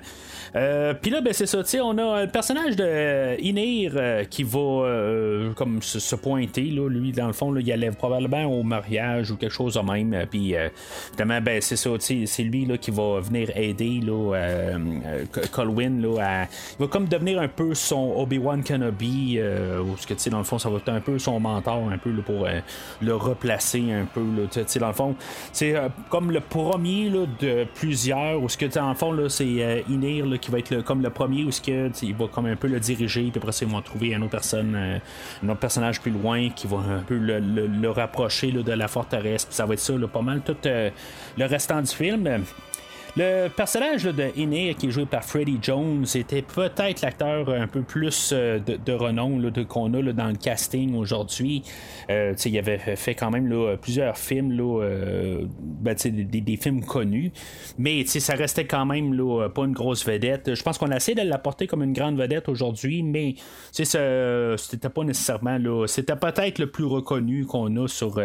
[0.54, 4.58] Euh, Puis là, ben, c'est ça, on a le personnage de Inir euh, qui va
[4.58, 6.64] euh, comme se, pointer.
[6.64, 9.80] Là, lui, dans le fond, là, il allait probablement au mariage ou quelque chose de
[9.80, 10.26] même.
[10.30, 10.54] Puis
[11.08, 14.78] évidemment, ben, c'est ça, c'est lui là, qui va venir aider là,
[15.52, 16.00] Colwyn.
[16.00, 16.46] Là,
[16.78, 19.40] Il va comme devenir un peu son Obi-Wan Kenobi.
[19.40, 22.10] ou ce que, dans le fond, ça va être un peu son mentor un peu
[22.24, 22.46] pour
[23.02, 24.20] le replacer un peu.
[24.20, 25.05] Là, dans le fond,
[25.52, 29.80] c'est euh, comme le premier de plusieurs, où ce que en fond là, c'est euh,
[29.88, 32.68] Inir qui va être comme le premier, où ce que il va comme un peu
[32.68, 34.98] le diriger, puis après ils vont trouver une autre personne, euh,
[35.44, 39.54] un autre personnage plus loin qui va un peu le, rapprocher de la forteresse, puis
[39.54, 42.44] ça va être ça, pas mal tout le restant du film.
[43.18, 47.80] Le personnage de Inir, qui est joué par Freddie Jones, était peut-être l'acteur un peu
[47.80, 51.62] plus euh, de, renom qu'on a dans le casting aujourd'hui.
[52.10, 57.32] Euh, il avait fait quand même plusieurs films, euh, ben, des, films connus,
[57.78, 59.16] mais ça restait quand même
[59.54, 60.54] pas une grosse vedette.
[60.54, 63.34] Je pense qu'on a essayé de l'apporter comme une grande vedette aujourd'hui, mais
[63.72, 65.58] c'était pas nécessairement.
[65.86, 68.20] C'était peut-être le plus reconnu qu'on a sur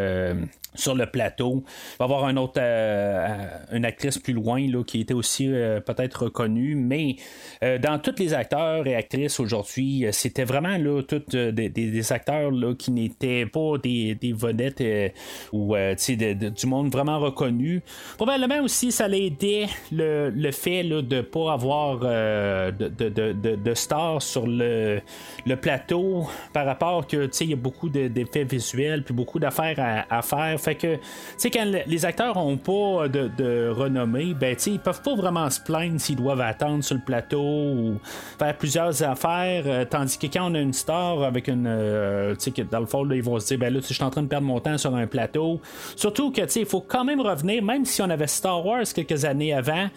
[0.74, 1.64] sur le plateau.
[1.66, 5.48] Il va y avoir un autre, euh, une actrice plus loin là, qui était aussi
[5.48, 7.18] euh, peut-être reconnue, mais
[7.64, 12.74] euh, dans tous les acteurs et actrices aujourd'hui, c'était vraiment là, tous des, acteurs là,
[12.74, 15.14] qui n'étaient pas des, des vedettes
[15.52, 17.82] ou du monde vraiment reconnu.
[18.18, 23.74] Probablement aussi, ça l'aidait le, le fait là, de ne pas avoir de, de, de,
[23.74, 25.02] stars sur le,
[25.46, 30.22] le plateau par rapport que il y a beaucoup d'effets visuels puis beaucoup d'affaires à
[30.22, 31.02] faire fait que, tu
[31.38, 35.50] sais, quand les acteurs ont pas de, renommée, ben, tu sais, ils peuvent pas vraiment
[35.50, 38.00] se plaindre s'ils doivent attendre sur le plateau ou
[38.38, 39.64] faire plusieurs affaires.
[39.66, 41.66] Euh, tandis que quand on a une star avec une.
[41.68, 44.10] Euh, tu sais, dans le fond, ils vont se dire, ben là, je suis en
[44.10, 45.60] train de perdre mon temps sur un plateau.
[45.96, 48.86] Surtout que, tu sais, il faut quand même revenir, même si on avait Star Wars
[48.94, 49.90] quelques années avant,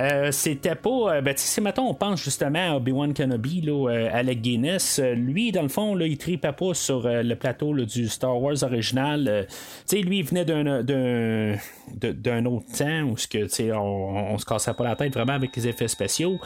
[0.00, 1.20] euh, c'était pas.
[1.20, 5.62] ben, tu sais, mettons, on pense justement à Obi-Wan Kenobi, là, Alec Guinness, lui, dans
[5.62, 9.46] le fond, là, il tripait pas sur le plateau du Star Wars original.
[9.48, 9.54] tu
[9.86, 14.84] sais, lui, il venait d'un, d'un, autre temps où que, on, on se cassait pas
[14.84, 16.38] la tête vraiment avec les effets spéciaux.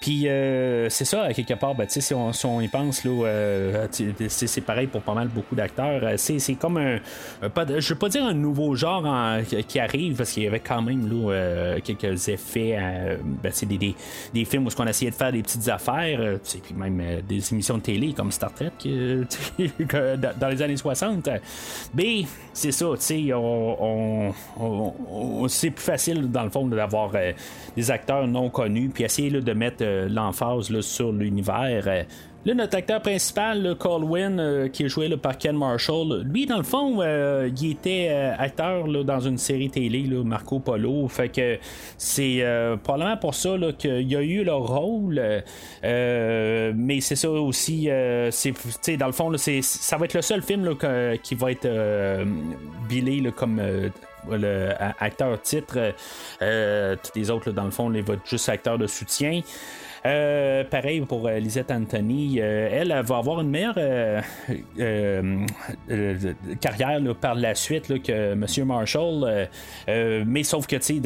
[0.00, 3.86] Puis euh, c'est ça, quelque part, ben, si, on, si on y pense, là, euh,
[4.28, 6.00] c'est, pareil pour pas mal beaucoup d'acteurs.
[6.02, 6.98] Euh, c'est, comme un,
[7.42, 9.04] je veux pas dire un nouveau genre
[9.68, 12.78] qui arrive, parce qu'il y avait quand même là, quelques effets,
[13.42, 13.94] ben, des, des,
[14.34, 17.82] des, films où on essayait de faire des petites affaires, puis même des émissions de
[17.82, 18.72] télé comme Star Trek
[20.38, 21.28] dans les années 60.
[21.94, 22.86] Mais c'est ça,
[25.48, 27.32] c'est plus facile, dans le fond, d'avoir euh,
[27.76, 32.06] des acteurs non connus, puis essayer de mettre euh, l'emphase sur l'univers.
[32.46, 36.58] Là, notre acteur principal, le Colwyn, euh, qui est joué par Ken Marshall, lui, dans
[36.58, 41.08] le fond, euh, il était euh, acteur dans une série télé, Marco Polo.
[41.08, 41.58] Fait que
[41.98, 42.44] c'est
[42.84, 45.20] probablement pour ça qu'il a eu le rôle.
[45.82, 47.88] mais c'est ça aussi,
[48.30, 50.76] c'est, dans le fond, c'est, ça va être le seul film
[51.24, 51.68] qui va être
[52.88, 53.60] bilé comme
[55.00, 55.94] acteur titre.
[56.38, 59.40] tous les autres, dans le fond, ils vont être juste acteurs de soutien.
[60.06, 62.36] Euh, pareil pour euh, Lisette Anthony.
[62.40, 63.74] Euh, elle, va avoir une meilleure
[66.60, 68.46] carrière par la suite que M.
[68.66, 69.48] Marshall.
[70.26, 71.00] mais sauf que, sais,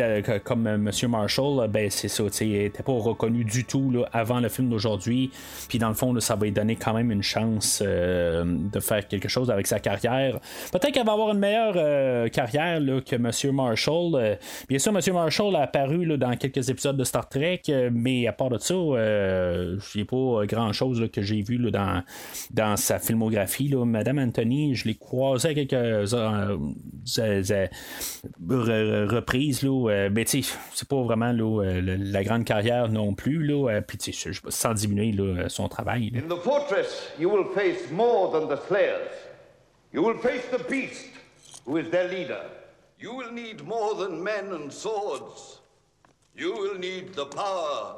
[0.44, 0.90] comme M.
[1.08, 5.30] Marshall, ben, c'est ça, il n'était pas reconnu du tout avant le film d'aujourd'hui.
[5.68, 9.28] Puis dans le fond, ça va lui donner quand même une chance de faire quelque
[9.28, 10.38] chose avec sa carrière.
[10.72, 13.54] Peut-être qu'elle va avoir une meilleure carrière que M.
[13.54, 14.38] Marshall.
[14.68, 15.14] bien sûr, M.
[15.14, 19.78] Marshall a apparu dans quelques épisodes de Star Trek, mais à part de ça, euh,
[19.80, 22.02] je n'ai pas grand chose que j'ai vu dans,
[22.50, 23.68] dans sa filmographie.
[23.68, 23.84] Là.
[23.84, 26.56] Madame Anthony, je l'ai croisé à quelques euh,
[29.08, 29.62] reprises.
[29.62, 33.46] Là, euh, mais c'est pas vraiment la grande carrière non plus.
[33.46, 33.98] Là, puis
[34.48, 35.14] sans diminuer
[35.48, 36.12] son travail.
[36.14, 39.10] In the fortress, you will face more than the slayers.
[39.92, 41.06] You will face the beast,
[41.66, 42.42] who is their leader.
[43.00, 45.60] You will need more than men and swords.
[46.36, 47.96] You will need the power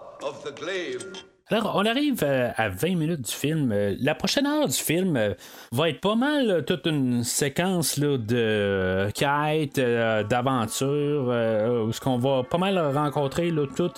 [1.52, 3.72] alors, on arrive euh, à 20 minutes du film.
[3.72, 5.34] Euh, la prochaine heure du film euh,
[5.70, 9.78] va être pas mal toute une séquence là, de quête,
[10.28, 11.24] d'aventure,
[11.84, 13.92] où ce qu'on va pas mal rencontrer là, tout.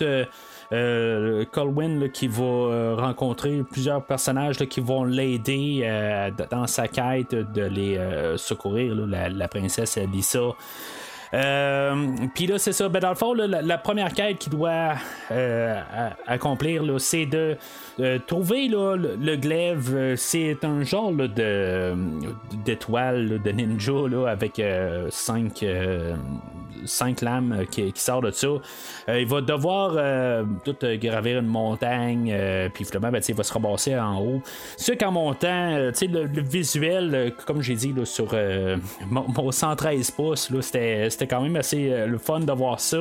[1.52, 5.88] Colwyn qui va rencontrer plusieurs personnages qui vont l'aider
[6.50, 10.54] dans sa quête de les secourir, la, la, princesse Lisa.
[12.34, 12.88] Puis là, c'est ça.
[12.88, 14.94] Ben, dans le fond, la, première quête qu'il doit
[16.26, 17.56] accomplir, c'est de
[18.26, 20.14] trouver le, glaive.
[20.16, 21.94] C'est un genre de
[22.64, 24.62] d'étoile de ninja avec
[25.10, 25.64] cinq
[26.84, 28.46] cinq lames euh, qui, qui sortent de ça.
[28.46, 32.34] Euh, il va devoir euh, tout gravir une montagne,
[32.72, 34.42] puis finalement, ben, il va se ramasser en haut.
[34.76, 38.34] C'est qu'en montant, le, le visuel, comme j'ai dit sur
[39.08, 42.98] mon, 113 pouces, c'était quand même assez le fun de voir ça.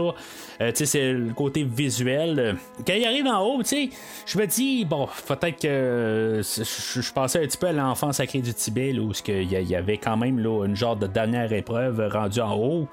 [0.74, 2.56] c'est le côté visuel.
[2.86, 7.58] Quand il arrive en haut, je me dis, bon, peut-être que je pensais un petit
[7.58, 10.96] peu à l'enfant sacré du Tibet, où il y avait quand même là, une genre
[10.96, 12.88] de dernière épreuve rendue en haut.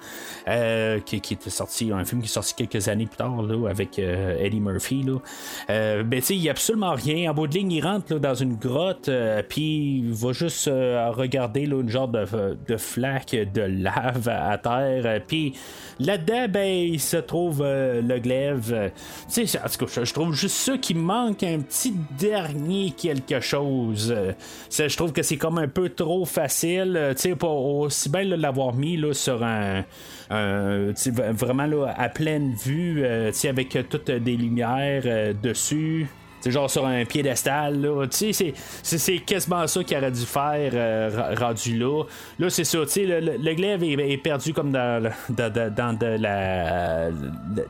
[0.48, 3.98] Euh, qui, était sorti, un film qui est sorti quelques années plus tard là, avec
[3.98, 5.02] euh, Eddie Murphy.
[5.02, 5.18] Là.
[5.70, 7.30] Euh, ben, il n'y a absolument rien.
[7.30, 9.10] En bout de ligne, il rentre dans une grotte,
[9.48, 12.24] puis il va juste regarder une genre de,
[12.66, 15.10] de, flaque de lave à, terre.
[15.27, 15.55] Puis
[15.99, 18.90] là-dedans, ben, il se trouve le glaive.
[19.29, 24.14] en tout cas, je trouve juste ça qui manque un petit dernier quelque chose.
[24.70, 27.14] je trouve que c'est comme un peu trop facile.
[27.38, 29.85] Pour aussi bien l'avoir mis là, sur un
[30.31, 30.92] euh,
[31.33, 36.09] vraiment là, à pleine vue, euh, avec toutes des lumières dessus.
[36.40, 38.07] C'est genre sur un piédestal, là.
[38.07, 42.05] Tu sais, c'est quasiment ça qu'il aurait dû faire euh, rendu là.
[42.38, 47.11] Là, c'est ça, tu sais, le, glaive est, perdu comme dans, la,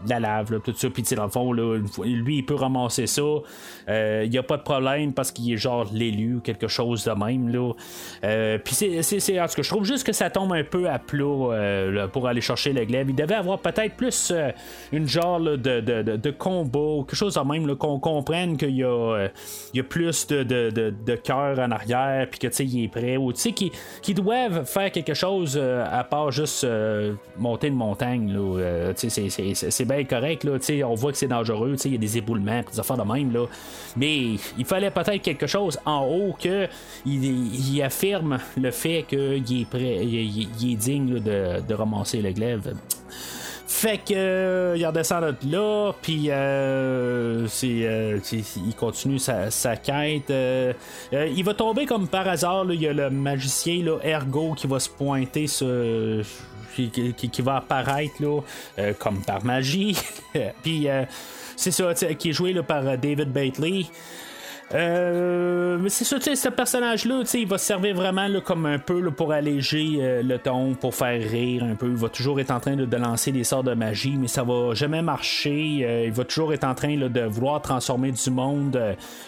[0.09, 0.89] la lave, tout ça.
[0.91, 3.23] Puis, dans le fond, lui, il peut ramasser ça.
[3.23, 7.05] Il euh, n'y a pas de problème parce qu'il est genre l'élu ou quelque chose
[7.05, 7.73] de même, là.
[8.25, 10.99] Euh, puis, c'est, en tout cas, je trouve juste que ça tombe un peu à
[10.99, 13.07] plat pour aller chercher le glaive.
[13.09, 14.33] Il devait avoir peut-être plus
[14.93, 19.29] une genre de, de, de, quelque chose de même, qu'on comprenne qu'il y, euh,
[19.75, 23.41] a plus de, cœur en arrière, puis que tu sais, il est prêt, ou tu
[23.41, 28.33] sais, qu'ils doivent faire quelque chose euh, à part juste euh, monter une montagne.
[28.33, 32.63] Là, c'est bien correct, là, on voit que c'est dangereux, il y a des éboulements,
[32.71, 33.33] des affaires de même.
[33.33, 33.47] Là,
[33.97, 36.69] mais il fallait peut-être quelque chose en haut que
[37.07, 42.75] il, affirme le fait qu'il est prêt, il, est digne de, de ramasser le glaive.
[43.71, 50.33] Fait que euh, il redescend là, puis euh, euh, il continue sa, quête.
[51.13, 52.67] il va tomber comme par hasard.
[52.73, 55.47] Il y a le magicien là, Ergo qui va se pointer
[56.75, 58.41] Qui, va apparaître là,
[58.99, 59.97] comme par magie.
[60.63, 60.89] puis
[61.55, 63.89] c'est ça, qui est joué là, par David Bately.
[64.73, 69.99] Euh, mais c'est ça, ce personnage-là, il va servir vraiment comme un peu pour alléger
[70.01, 71.89] euh, le ton, pour faire rire un peu.
[71.89, 74.75] Il va toujours être en train de lancer des sorts de magie, mais ça va
[74.75, 75.81] jamais marcher.
[75.83, 78.81] Euh, il va toujours être en train de vouloir transformer du monde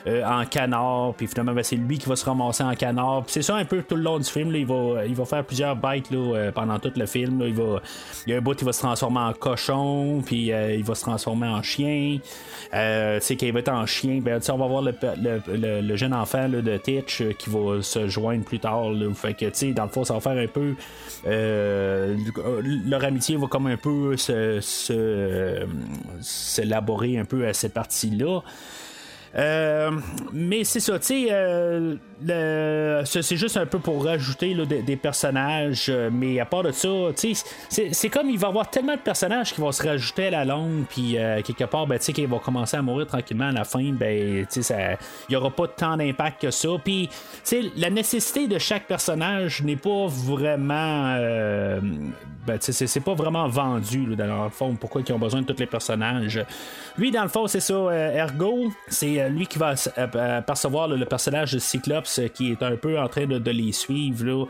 [0.06, 3.24] en canard, puis finalement, ben, c'est lui qui va se ramasser en canard.
[3.26, 4.54] c'est ça un peu tout le long du film.
[4.54, 6.08] il, va, il va faire plusieurs bites
[6.54, 7.42] pendant tout le film.
[7.46, 7.80] Il, va,
[8.26, 11.02] il y a un bout qui va se transformer en cochon, puis il va se
[11.02, 12.18] transformer en chien.
[12.72, 14.20] c'est qu'il va être en chien.
[14.22, 14.92] Ben, on va voir le,
[15.96, 18.86] jeune enfant de Titch euh, qui va se joindre plus tard.
[19.14, 20.74] Fait que, tu dans le fond, ça va faire un peu.
[21.26, 22.16] Euh,
[22.86, 24.16] leur amitié va comme un peu
[26.20, 28.42] s'élaborer un peu à cette partie-là.
[29.34, 29.90] Euh,
[30.32, 31.96] mais c'est ça, tu sais, euh,
[33.04, 37.34] c'est juste un peu pour rajouter des, personnages, euh, mais à part de ça, tu
[37.34, 40.30] sais, c'est comme il va y avoir tellement de personnages qui vont se rajouter à
[40.30, 43.52] la longue, puis quelque part, ben, tu sais, qu'ils vont commencer à mourir tranquillement à
[43.52, 46.68] la fin, ben, tu sais, il n'y aura pas tant d'impact que ça.
[46.84, 51.16] Puis, tu sais, la nécessité de chaque personnage n'est pas vraiment.
[52.46, 55.46] ben, tu sais, c'est pas vraiment vendu, dans le fond, pourquoi ils ont besoin de
[55.46, 56.44] tous les personnages.
[56.98, 61.04] Lui, dans le fond, c'est ça, Ergo, c'est euh, lui qui va euh, percevoir le
[61.06, 64.48] personnage de Cyclops euh, qui est un peu en train de, les suivre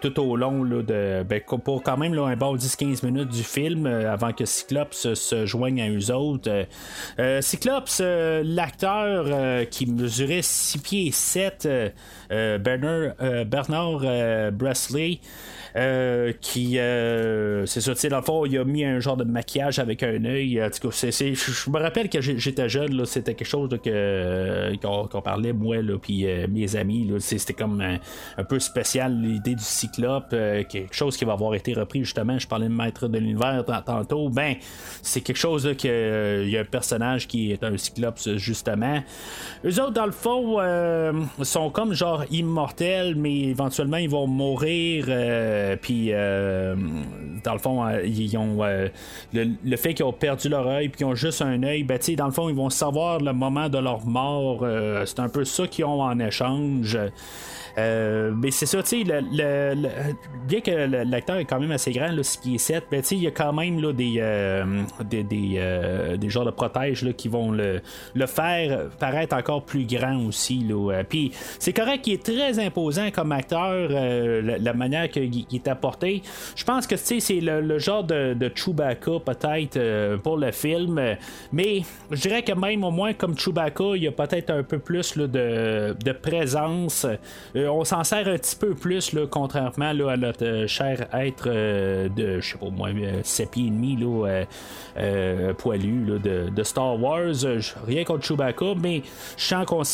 [0.00, 4.32] tout au long de, ben, pour quand même un bon 10-15 minutes du film avant
[4.32, 6.66] que Cyclops se joigne à eux autres.
[7.40, 11.68] Cyclops, l'acteur qui mesurait 6 pieds 7,
[12.30, 13.14] Bernard,
[13.46, 15.20] Bernard Bresley,
[15.76, 19.16] euh, qui, euh, c'est ça, tu sais, dans le fond, il a mis un genre
[19.16, 20.54] de maquillage avec un œil.
[20.54, 25.82] Cas, je me rappelle que j'étais jeune, là, c'était quelque chose que, qu'on, parlait, moi,
[25.82, 30.94] là, puis euh, mes amis, là, c'était comme un, peu spécial, l'idée du cyclope, quelque
[30.94, 34.54] chose qui va avoir été repris, justement, je parlais de maître de l'univers tantôt, ben,
[35.02, 39.02] c'est quelque chose que il y a un personnage qui est un cyclope, justement.
[39.64, 40.58] Eux autres, dans le fond,
[41.42, 45.06] sont comme genre immortels, mais éventuellement, ils vont mourir.
[45.66, 46.74] Euh, puis, euh,
[47.44, 48.88] dans le fond, euh,
[49.32, 52.26] le, fait qu'ils ont perdu leur œil, puis qu'ils ont juste un œil, ben, dans
[52.26, 54.64] le fond, ils vont savoir le moment de leur mort.
[55.04, 56.98] c'est un peu ça qu'ils ont en échange.
[57.76, 59.88] Mais c'est ça, tu sais, le,
[60.46, 63.26] bien que l'acteur est quand même assez grand, ce qui est 7, ben, il y
[63.26, 64.22] a quand même là, des,
[65.04, 67.80] des, des, des, genres de protèges là, qui vont le,
[68.14, 70.64] le, faire paraître encore plus grand aussi.
[70.68, 71.02] Là.
[71.04, 76.22] Puis c'est correct qu'il est très imposant comme acteur, la, manière qu'il est apporté.
[76.54, 81.16] Je pense que c'est le, genre de, Chewbacca peut-être pour le film,
[81.52, 84.78] mais je dirais que même au moins comme Chewbacca, il y a peut-être un peu
[84.78, 87.06] plus de, de, présence.
[87.54, 91.06] Euh, on s'en sert un petit peu plus, là, contrairement là, à notre euh, cher
[91.12, 92.88] être euh, de, je sais pas moi,
[93.22, 94.44] 7 pieds et demi là,
[95.54, 97.34] poilu de, de, Star Wars.
[97.86, 99.02] rien contre Chewbacca, mais
[99.36, 99.84] je sens qu'on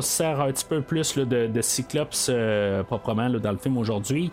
[0.00, 2.30] se sert un petit peu plus de Cyclops
[2.86, 4.30] proprement dans le film aujourd'hui.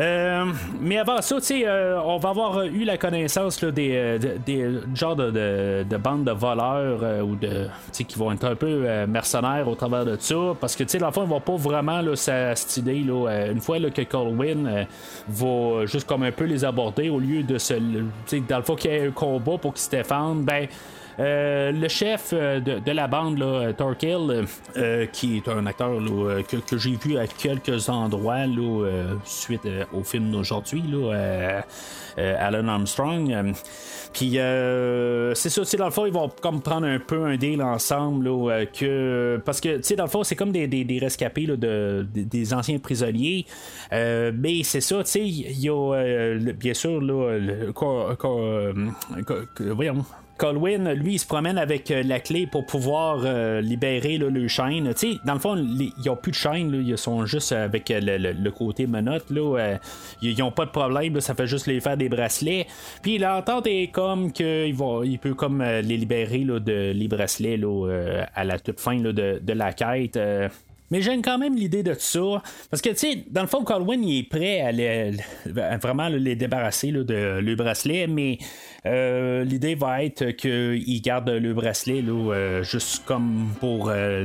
[0.00, 0.46] Euh,
[0.80, 5.30] mais avant ça, euh, on va avoir eu la connaissance des, euh, des, genres de,
[5.84, 10.16] de, bandes de voleurs ou de qui vont être un peu mercenaires au travers de
[10.18, 10.54] ça.
[10.58, 13.00] Parce que dans le fond, on va pas vraiment là, cette idée.
[13.00, 14.86] Là, une fois que Colwyn
[15.28, 17.74] va juste comme un peu les aborder au lieu de se.
[17.74, 20.66] Dans le fond, qu'il y ait un combat pour qu'ils se défendent, ben.
[21.18, 23.72] Euh, le chef euh, de, la bande, là,
[24.76, 25.90] euh, qui est un acteur
[26.48, 28.46] que, j'ai vu à quelques endroits
[29.24, 30.82] suite au film d'aujourd'hui,
[32.16, 33.54] Alan Armstrong.
[34.12, 38.28] Puis c'est ça, dans le fond, ils vont comme prendre un peu un deal ensemble.
[38.72, 43.46] que, parce que, dans le fond, c'est comme des, rescapés de, des anciens prisonniers.
[43.92, 47.40] mais c'est ça, il y a bien sûr, là,
[49.58, 50.04] voyons,
[50.40, 54.90] Colwyn, lui, il se promène avec euh, la clé pour pouvoir euh, libérer le chaîne.
[54.94, 58.00] Tu sais, dans le fond, ils n'ont plus de chaîne, ils sont juste avec euh,
[58.00, 59.28] le, côté menotte.
[59.28, 59.76] Là,
[60.22, 62.66] ils n'ont pas de problème, ça fait juste les faire des bracelets.
[63.02, 64.74] Puis l'entente est comme qu'il
[65.04, 67.60] il peut comme les libérer de les bracelets
[68.34, 70.18] à la toute fin de, la quête.
[70.90, 72.42] Mais j'aime quand même l'idée de ça.
[72.70, 76.90] Parce que, tu sais, dans le fond, Colwyn, il est prêt à, vraiment les débarrasser
[76.92, 78.38] de le bracelet, mais
[78.86, 84.24] euh, l'idée va être qu'il garde le bracelet là, euh, juste comme pour euh,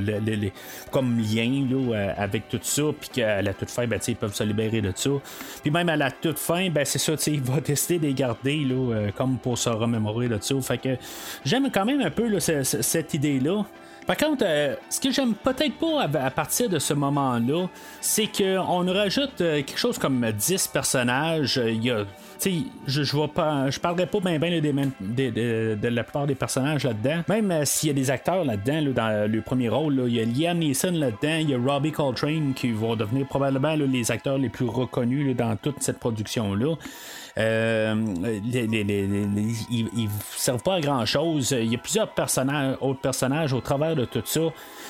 [0.92, 4.44] comme lien là, avec tout ça, puis qu'à la toute fin, ben, ils peuvent se
[4.44, 5.10] libérer de ça.
[5.62, 8.58] Puis même à la toute fin, ben, c'est ça, il va décider de les garder
[8.58, 10.60] là, comme pour se remémorer de ça.
[10.62, 10.98] Fait que
[11.44, 13.66] j'aime quand même un peu là, cette idée-là.
[14.06, 17.68] Par contre, euh, ce que j'aime peut-être pas à, partir de ce moment-là,
[18.02, 21.60] c'est qu'on rajoute euh, quelque chose comme 10 personnages.
[21.66, 22.06] Il y a
[22.44, 24.62] je, je vois pas, je parlerai pas bien ben,
[25.00, 27.24] de, la plupart des personnages là-dedans.
[27.28, 30.26] Même euh, s'il y a des acteurs là-dedans, dans le premier rôle, il y a
[30.26, 34.50] Liam Neeson là-dedans, il y a Robbie Coltrane qui vont devenir probablement les acteurs les
[34.50, 36.76] plus reconnus dans toute cette production-là.
[37.38, 37.96] Euh,
[38.46, 41.52] ils, ne servent pas à grand chose.
[41.52, 44.42] Il y a plusieurs personnages, autres personnages au travers de tout ça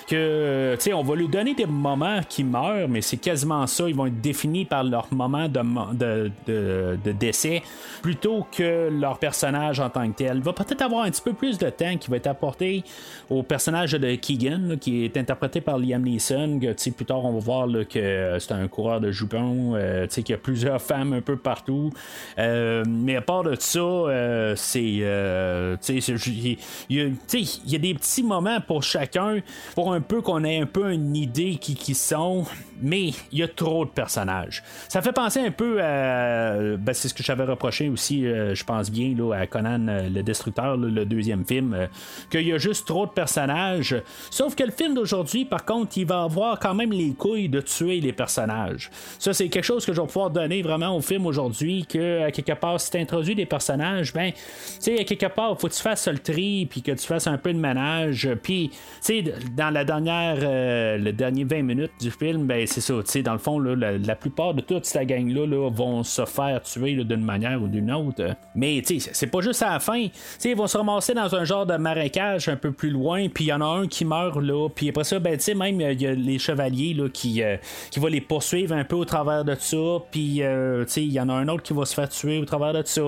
[0.08, 3.88] que, tu on va lui donner des moments qui meurent, mais c'est quasiment ça.
[3.88, 7.64] Ils vont être définis par leur moment de, de, décès
[8.02, 10.38] plutôt que leur personnage en tant que tel.
[10.38, 12.84] Il va peut-être avoir un petit peu plus de temps qui va être apporté
[13.30, 16.60] au personnage de Keegan, qui est interprété par Liam Neeson.
[16.60, 20.34] Que, plus tard, on va voir que c'est un coureur de jupons, euh, qu'il y
[20.34, 21.92] a plusieurs femmes un peu partout.
[22.38, 24.84] Euh, mais à part de ça, euh, c'est.
[24.84, 25.00] il
[26.90, 27.02] y,
[27.76, 29.40] a des petits moments pour chacun
[29.74, 32.46] pour un peu qu'on ait un peu une idée qui, qui sont
[32.82, 34.64] mais il y a trop de personnages.
[34.90, 36.56] Ça fait penser un peu à.
[36.78, 40.10] Ben, c'est ce que j'avais reproché aussi, euh, je pense bien, là, à Conan euh,
[40.10, 41.88] le Destructeur, le deuxième film, euh,
[42.30, 43.96] qu'il y a juste trop de personnages.
[44.30, 47.62] Sauf que le film d'aujourd'hui, par contre, il va avoir quand même les couilles de
[47.62, 48.90] tuer les personnages.
[49.20, 52.32] Ça, c'est quelque chose que je vais pouvoir donner vraiment au film aujourd'hui, que à
[52.32, 54.40] quelque part, si tu introduis des personnages, ben, tu
[54.80, 57.38] sais, à quelque part, faut que tu fasses le tri, puis que tu fasses un
[57.38, 58.30] peu de ménage.
[58.42, 59.24] Puis, tu sais,
[59.56, 62.94] dans la dernière, le dernier 20 minutes du film, ben, c'est ça.
[63.22, 67.62] Dans le fond, la, plupart de toute cette gang-là vont se faire tuer d'une manière
[67.62, 68.36] ou d'une autre.
[68.56, 70.08] Mais c'est pas juste à la fin.
[70.44, 73.48] ils vont se ramasser dans un genre de marécage un peu plus loin, puis il
[73.48, 74.70] y en a un qui meurt là.
[74.70, 77.58] Puis après ça, ben, même il y a les chevaliers là, qui, euh,
[77.92, 79.78] qui vont les poursuivre un peu au travers de ça.
[80.12, 82.74] Puis euh, il y en a un autre qui va se faire tuer au travers
[82.74, 83.02] de ça.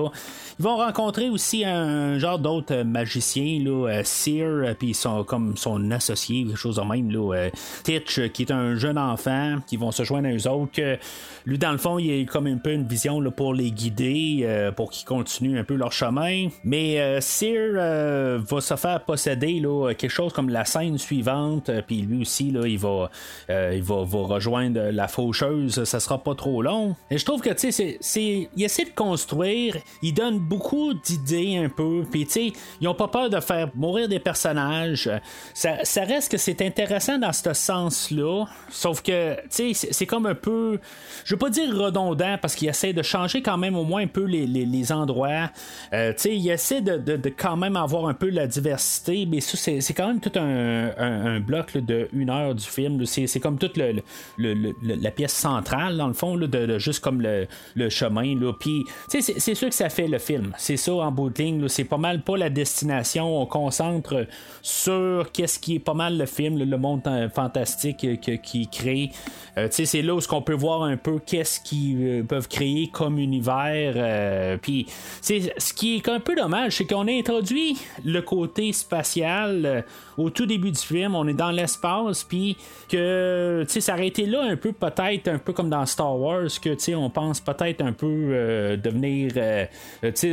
[0.58, 5.56] Ils vont rencontrer aussi un genre d'autres magiciens, là, euh, Seer, puis ils sont comme
[5.56, 7.48] son associé, quelque chose de même, là,
[7.84, 10.98] Titch, qui est un jeune enfant qui vont se joindre à eux autres.
[11.46, 14.40] Lui, dans le fond, il a comme un peu une vision là, pour les guider,
[14.42, 16.48] euh, pour qu'ils continuent un peu leur chemin.
[16.62, 21.70] Mais euh, euh, va se faire posséder là, quelque chose comme la scène suivante.
[21.86, 23.10] Puis lui aussi, là, il va,
[23.48, 25.84] il va, rejoindre la faucheuse.
[25.84, 26.94] Ça sera pas trop long.
[27.10, 29.76] Et je trouve que tu sais, c'est, il essaie de construire.
[30.02, 32.04] Il donne beaucoup d'idées un peu.
[32.10, 35.10] Puis tu sais, ils ont pas peur de faire mourir des personnages.
[35.54, 38.44] Ça reste que c'est intéressant dans ce sens-là.
[38.68, 40.78] Sauf que c'est comme un peu,
[41.24, 44.06] je veux pas dire redondant parce qu'il essaie de changer quand même au moins un
[44.06, 45.50] peu les, les, endroits.
[45.92, 49.94] Euh, il essaie de, de, quand même avoir un peu la diversité, mais ça, c'est
[49.94, 53.04] quand même tout un, un, bloc de une heure du film.
[53.06, 54.02] C'est comme toute le,
[54.36, 57.46] le, la pièce centrale, dans le fond, là, de, juste comme le,
[57.88, 58.34] chemin.
[58.58, 60.52] Puis, c'est sûr que ça fait le film.
[60.58, 61.68] C'est ça en bout de ligne.
[61.68, 63.40] C'est pas mal pas la destination.
[63.40, 64.26] On concentre
[64.62, 68.06] sur qu'est-ce qui est pas mal le film, le monde euh, fantastique
[68.42, 69.10] qui crée.
[69.56, 73.18] Euh, c'est là où on peut voir un peu qu'est-ce qu'ils euh, peuvent créer comme
[73.18, 74.58] univers.
[74.60, 74.86] Puis,
[75.22, 79.84] ce qui est un peu dommage, c'est qu'on a introduit le côté spatial
[80.18, 82.56] au tout début du film, on est dans l'espace, puis
[82.88, 86.94] que ça aurait été là un peu peut-être un peu comme dans Star Wars, que
[86.94, 89.66] on pense peut-être un peu euh, devenir, euh,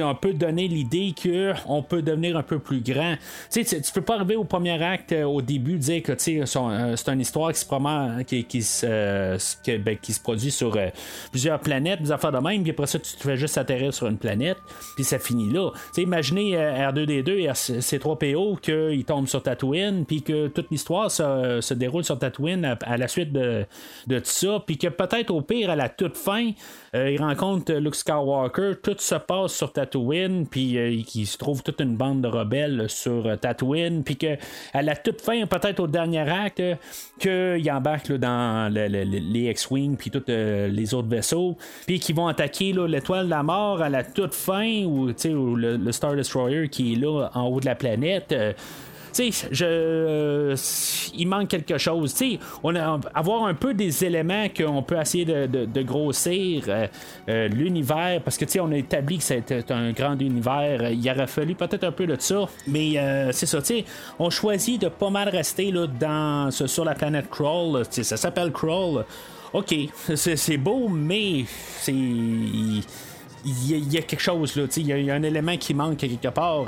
[0.01, 3.15] on peut donner l'idée que on peut devenir un peu plus grand.
[3.51, 6.41] Tu tu peux pas arriver au premier acte euh, au début dire que c'est
[7.07, 10.77] une histoire qui se qui, qui, se, ben, qui se produit sur
[11.31, 14.07] plusieurs planètes, des affaires de même, puis après ça tu te fais juste atterrir sur
[14.07, 14.57] une planète,
[14.95, 15.71] puis ça finit là.
[15.93, 22.03] sais imaginez R2D2 et C3PO qu'ils tombent sur Tatooine puis que toute l'histoire se, déroule
[22.03, 23.65] sur Tatooine à, la suite de,
[24.07, 26.51] de tout ça, puis que peut-être au pire, à la toute fin, euh,
[27.11, 31.79] il rencontre Luke Skywalker, tout se passe sur Tatooine, puis euh, il se trouve toute
[31.81, 34.37] une bande de rebelles sur euh, Tatooine, puis que
[34.73, 36.61] à la toute fin, peut-être au dernier acte,
[37.19, 43.25] qu'il embarque dans les X-Wing, puis tous les autres vaisseaux, puis qu'ils vont attaquer l'étoile
[43.25, 47.47] de la mort à la toute fin, ou, le Star Destroyer qui est là en
[47.47, 48.33] haut de la planète
[49.19, 50.55] euh,
[51.15, 52.15] il manque quelque chose.
[52.63, 56.87] on a, avoir un peu des éléments qu'on peut essayer de, grossir euh,
[57.29, 60.91] euh, l'univers, parce que on a établi que c'était un grand univers.
[60.91, 62.95] Il aurait fallu peut-être un peu de ça, mais
[63.31, 63.59] c'est ça.
[64.19, 67.83] On choisit de pas mal rester là, dans, sur la planète Crawl.
[67.89, 69.05] Ça s'appelle Crawl.
[69.53, 69.73] Ok,
[70.15, 71.45] c'est beau, mais
[71.79, 71.93] c'est
[73.47, 76.65] il y, a quelque chose là, il y, a un élément qui manque quelque part.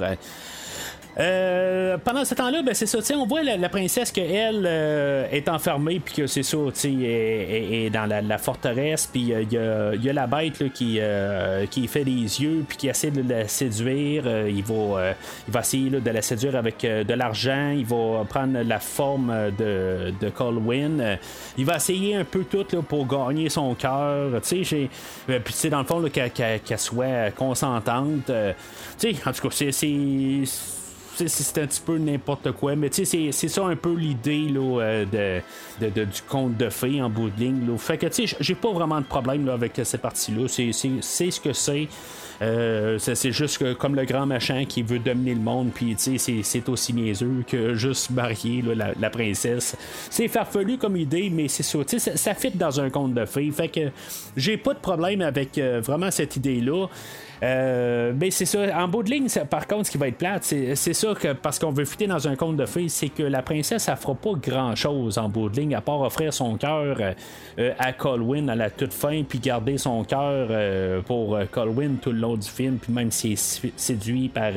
[1.20, 6.00] Euh, pendant ce temps-là, ben, c'est ça, on voit la, princesse qu'elle euh, est enfermée,
[6.00, 10.72] puis que c'est ça, tu est, dans la, forteresse, puis il y, a la bête
[10.74, 14.26] qui, euh, qui fait des yeux, puis qui essaie de la séduire.
[14.48, 15.14] il, va,
[15.48, 20.14] il va essayer de la séduire avec de l'argent, il va prendre la forme de,
[20.22, 21.18] de Colwyn.
[21.58, 24.90] il va essayer un peu tout pour gagner son cœur, tu sais,
[25.28, 28.32] puis dans le fond, qu'elle soit consentante.
[29.00, 30.44] tu sais, en tout cas, c'est
[31.26, 35.06] c'est un petit peu n'importe quoi, mais c'est ça un peu l'idée euh,
[35.80, 37.78] de, du conte de fées en bout de ligne.
[37.78, 38.08] Fait que
[38.40, 40.48] j'ai pas vraiment de problème avec cette partie-là.
[40.48, 41.88] C'est ce que c'est.
[42.42, 46.70] Euh, c'est juste que, comme le grand machin qui veut dominer le monde, puis c'est
[46.70, 48.64] aussi niaiseux que juste marier
[49.00, 49.76] la, princesse.
[50.10, 53.50] C'est farfelu comme idée, mais c'est ça, ça, ça fit dans un conte de fées.
[53.52, 53.90] Fait que
[54.36, 56.88] j'ai pas de problème avec euh, vraiment cette idée-là.
[57.44, 58.60] Euh, ben c'est ça.
[58.76, 61.60] En bout de ligne, par contre, ce qui va être plate, c'est, ça que parce
[61.60, 64.34] qu'on veut fitter dans un conte de fées, c'est que la princesse, elle fera pas
[64.42, 66.98] grand chose en bout de ligne, à part offrir son cœur
[67.60, 72.12] euh, à Colwyn à la toute fin, puis garder son cœur euh, pour Colwyn tout
[72.12, 74.52] le long du film, puis même s'il est séduit par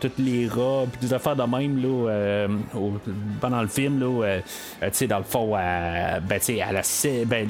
[0.00, 2.46] toutes les robes, puis des affaires de même là,
[3.40, 4.38] pendant le film, là,
[4.82, 6.82] tu sais, dans le fond, ben, à la,
[7.26, 7.48] ben,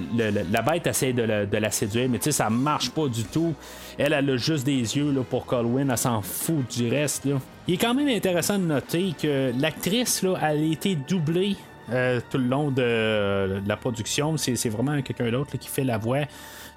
[0.50, 3.54] la bête essaie de, de la séduire, mais tu sais, ça marche pas du tout.
[3.98, 7.28] Elle, elle a juste des yeux là, pour Colwyn, elle s'en fout du reste.
[7.66, 11.56] Il est quand même intéressant de noter que l'actrice, a été doublée
[11.92, 14.36] euh, tout le long de, la production.
[14.36, 16.24] C'est vraiment quelqu'un d'autre qui fait la voix.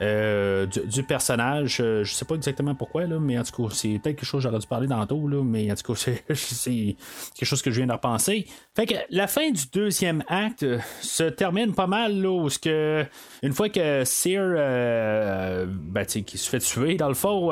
[0.01, 1.77] Euh, du, personnage.
[1.79, 4.43] Euh, je sais pas exactement pourquoi, là, mais en tout cas, c'est peut-être quelque chose
[4.43, 6.95] que j'aurais dû parler tantôt, là, mais en tout cas, c'est
[7.35, 8.47] quelque chose que je viens de repenser.
[8.75, 10.65] Fait la fin du deuxième acte
[11.01, 13.05] se termine pas mal, là, où que,
[13.43, 17.51] une fois que Sear, ben, qui se fait tuer, dans le fond,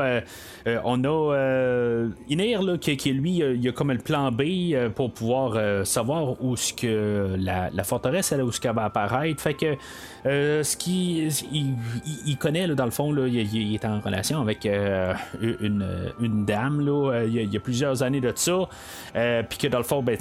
[0.65, 4.43] on a Inir, là, qui, qui, lui, il a comme le plan B
[4.95, 9.41] pour pouvoir savoir où ce que la, forteresse, elle, où ce qu'elle va apparaître.
[9.41, 9.77] Fait
[10.23, 11.29] ce qui,
[12.37, 15.85] connaît, dans le fond, là, il, est en relation avec euh, une,
[16.19, 18.67] une, dame là, euh, il, y a, plusieurs années de ça.
[19.15, 20.17] Euh, puis que dans le fond, ben,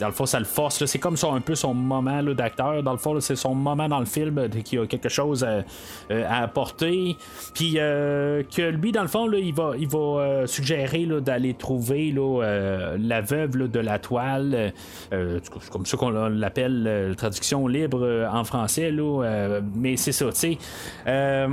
[0.00, 0.84] dans le fond, ça le force.
[0.84, 2.82] C'est comme ça un peu son moment d'acteur.
[2.82, 7.16] Dans le fond, c'est son moment dans le film qui a quelque chose à, apporter.
[7.54, 12.96] Puis que lui, dans le fond, là, il va, il va suggérer d'aller trouver là,
[12.98, 14.72] la veuve de la toile.
[15.10, 18.90] c'est comme ça qu'on l'appelle, traduction libre en français.
[18.90, 20.58] Là, mais c'est ça, tu sais.
[21.06, 21.48] Euh,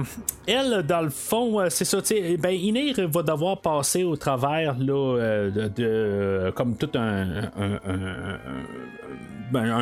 [0.47, 1.99] elle, dans le fond, euh, c'est ça,
[2.39, 7.49] ben, Inir va devoir passer au travers là, euh, de, comme tout un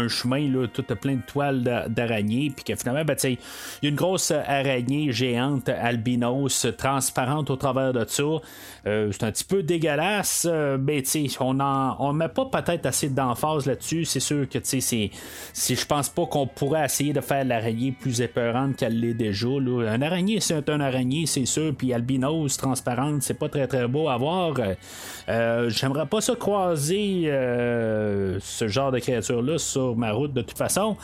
[0.08, 3.38] chemin là, tout plein de toiles d'araignées, puis que finalement, ben, il
[3.82, 8.24] y a une grosse araignée géante albinos transparente au travers de ça.
[8.86, 10.48] c'est un petit peu dégueulasse,
[10.80, 11.04] mais
[11.40, 14.06] on en, on met pas peut-être assez d'emphase là-dessus.
[14.06, 18.22] C'est sûr que c'est, si je pense pas qu'on pourrait essayer de faire l'araignée plus
[18.22, 19.48] épeurante qu'elle l'est déjà.
[19.48, 19.92] Là.
[19.92, 24.10] Un araignée, c'est un araignée, c'est sûr, puis albinos transparente, c'est pas très très beau
[24.10, 24.54] à voir.
[25.30, 30.58] Euh, j'aimerais pas ça croiser euh, ce genre de créature-là sur ma route de toute
[30.58, 30.98] façon.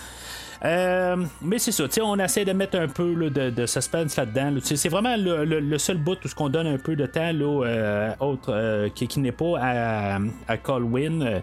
[0.65, 4.55] Euh, mais c'est ça, on essaie de mettre un peu de, suspense là-dedans.
[4.61, 8.13] c'est vraiment le, seul bout où ce qu'on donne un peu de temps là, euh,
[8.49, 11.41] euh, qui, n'est pas à, à Colwyn.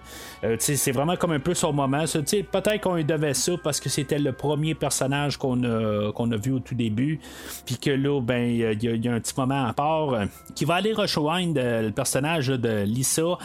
[0.58, 2.04] c'est vraiment comme un peu son moment.
[2.04, 6.36] Peut-être qu'on lui devait ça parce que c'était le premier personnage qu'on a, qu'on a
[6.36, 7.18] vu au tout début.
[7.64, 10.92] Puis que là, ben, il y, a un petit moment à part qui va aller
[10.92, 13.38] rejoindre le personnage de Lisa.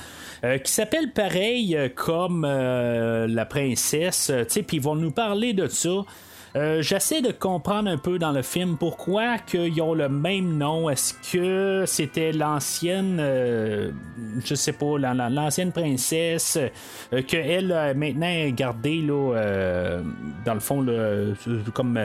[0.63, 4.31] qui s'appelle pareil comme la princesse,
[4.67, 5.89] puis ils vont nous parler de ça.
[6.55, 10.89] Euh, j'essaie de comprendre un peu dans le film pourquoi qu'ils ont le même nom.
[10.89, 13.91] Est-ce que c'était l'ancienne, euh,
[14.43, 16.57] je sais pas, l'ancienne princesse
[17.13, 20.01] euh, qu'elle a maintenant gardée là,
[20.45, 20.85] dans le fond
[21.73, 21.99] comme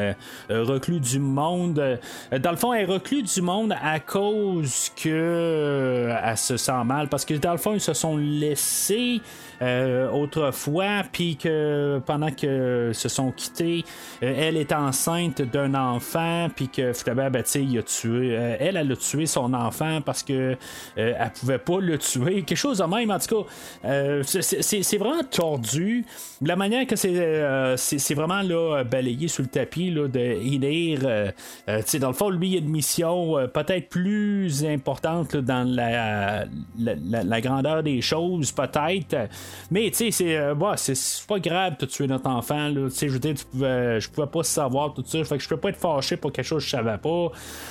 [0.48, 1.98] reclus du monde.
[2.30, 7.08] Dans le fond, elle est reclus du monde à cause que elle se sent mal
[7.08, 9.20] parce que dans le fond ils se sont laissés
[9.62, 13.84] euh, autrefois, puis que pendant que se sont quittés,
[14.22, 18.76] euh, elle est enceinte d'un enfant, puis que finalement, ben, il a tué, euh, elle,
[18.76, 20.56] elle a tué son enfant parce que
[20.96, 26.04] elle pouvait pas le tuer, quelque chose de même, en tout cas, c'est vraiment tordu.
[26.42, 32.30] La manière que c'est vraiment là, balayé sous le tapis là, de dans le fond,
[32.30, 36.44] lui, il y a une mission peut-être plus importante dans la,
[36.78, 39.28] la, grandeur des choses, peut-être.
[39.70, 42.68] Mais tu sais, c'est euh, c'est pas grave de tuer notre enfant.
[42.68, 42.88] Là.
[42.88, 45.24] Je pouvais pas savoir tout ça.
[45.24, 47.30] Fait que je peux pas être fâché pour quelque chose que je savais pas.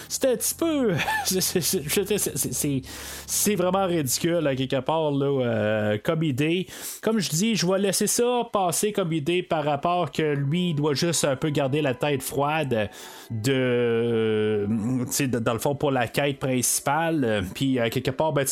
[0.10, 0.93] C'était un petit peu.
[3.28, 6.68] c'est vraiment ridicule à quelque part là, euh, comme idée.
[7.01, 10.76] Comme je dis, je vais laisser ça passer comme idée par rapport que lui il
[10.76, 12.89] doit juste un peu garder la tête froide
[13.32, 17.43] de, de dans le fond pour la quête principale.
[17.53, 18.45] Puis à quelque part, ben,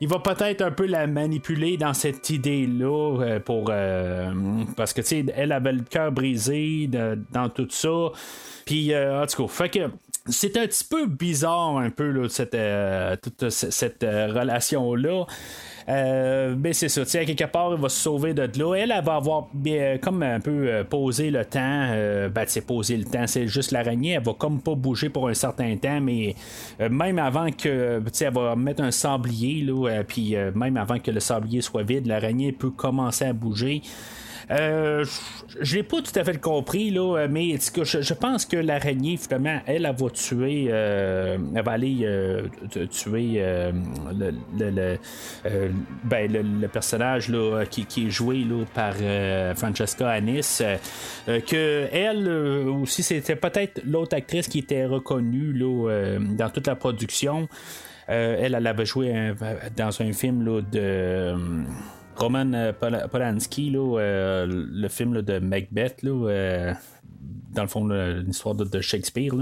[0.00, 4.32] il va peut-être un peu la manipuler dans cette idée là euh, pour euh,
[4.76, 6.88] parce que tu sais elle avait le cœur brisé
[7.36, 8.10] dans tout ça
[8.64, 9.90] puis euh, en tout cas fait que
[10.28, 12.56] c'est un petit peu bizarre un peu là, cette,
[13.22, 15.24] toute cette relation là
[15.88, 18.74] euh, ben c'est ça, sais, quelque part, il va se sauver de là.
[18.74, 21.60] Elle, elle va avoir bien, comme un peu euh, posé le temps.
[21.62, 24.12] Euh, ben, c'est poser le temps, c'est juste l'araignée.
[24.12, 26.34] Elle va comme pas bouger pour un certain temps, mais
[26.90, 31.20] même avant que, tu elle va mettre un sablier, là, puis même avant que le
[31.20, 33.82] sablier soit vide, l'araignée peut commencer à bouger.
[34.50, 35.04] Euh,
[35.60, 39.86] je l'ai pas tout à fait compris, là, mais je, pense que l'araignée, finalement, elle,
[39.86, 40.68] elle va tuer.
[40.70, 42.46] Euh, elle va aller euh,
[42.90, 44.98] tuer le, le,
[46.04, 48.94] ben, le, personnage là, qui, qui, est joué là, par
[49.56, 50.62] Francesca Anis.
[51.26, 52.28] que elle
[52.68, 57.48] aussi, c'était peut-être l'autre actrice qui était reconnue là, dans toute la production.
[58.06, 59.32] elle, elle avait joué
[59.76, 61.34] dans un film là, de.
[62.16, 62.72] Roman euh,
[63.10, 66.72] Polanski, euh, le film de Macbeth, là, euh,
[67.56, 69.32] dans le fond, l'histoire de, Shakespeare.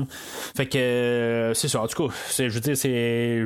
[0.57, 1.82] Fait que euh, c'est ça.
[1.82, 3.45] En tout cas, je veux dire, c'est,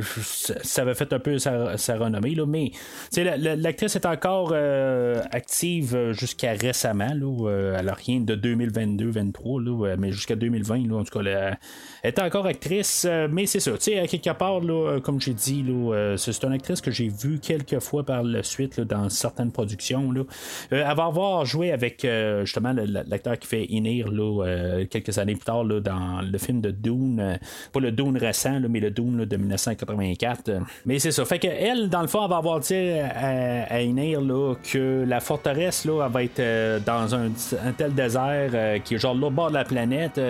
[0.63, 2.71] ça avait fait un peu sa, renommée, là, mais
[3.17, 7.15] l'actrice est encore euh, active jusqu'à récemment.
[7.15, 10.87] Là, euh, elle rien de 2022-2023, mais jusqu'à 2020.
[10.87, 11.59] Là, en tout cas, elle,
[12.05, 13.73] est encore actrice, mais c'est ça.
[13.73, 17.81] À quelque part, là, comme j'ai dit, là, c'est une actrice que j'ai vue quelques
[17.81, 20.13] fois par la suite dans certaines productions.
[20.13, 20.23] Là.
[20.71, 22.07] elle va avoir joué avec
[22.45, 26.71] justement l'acteur qui fait Inir là, euh, quelques années plus tard dans le film de
[26.71, 27.37] Dune, euh,
[27.73, 30.51] pas le Dune récent, mais le Dune de 1984.
[30.87, 31.25] Mais c'est ça.
[31.25, 35.21] Fait que elle, dans le fond, elle va avoir dit à, à là, que la
[35.21, 37.31] forteresse là, elle va être euh, dans un,
[37.77, 40.21] tel désert qui est genre là bord de la planète.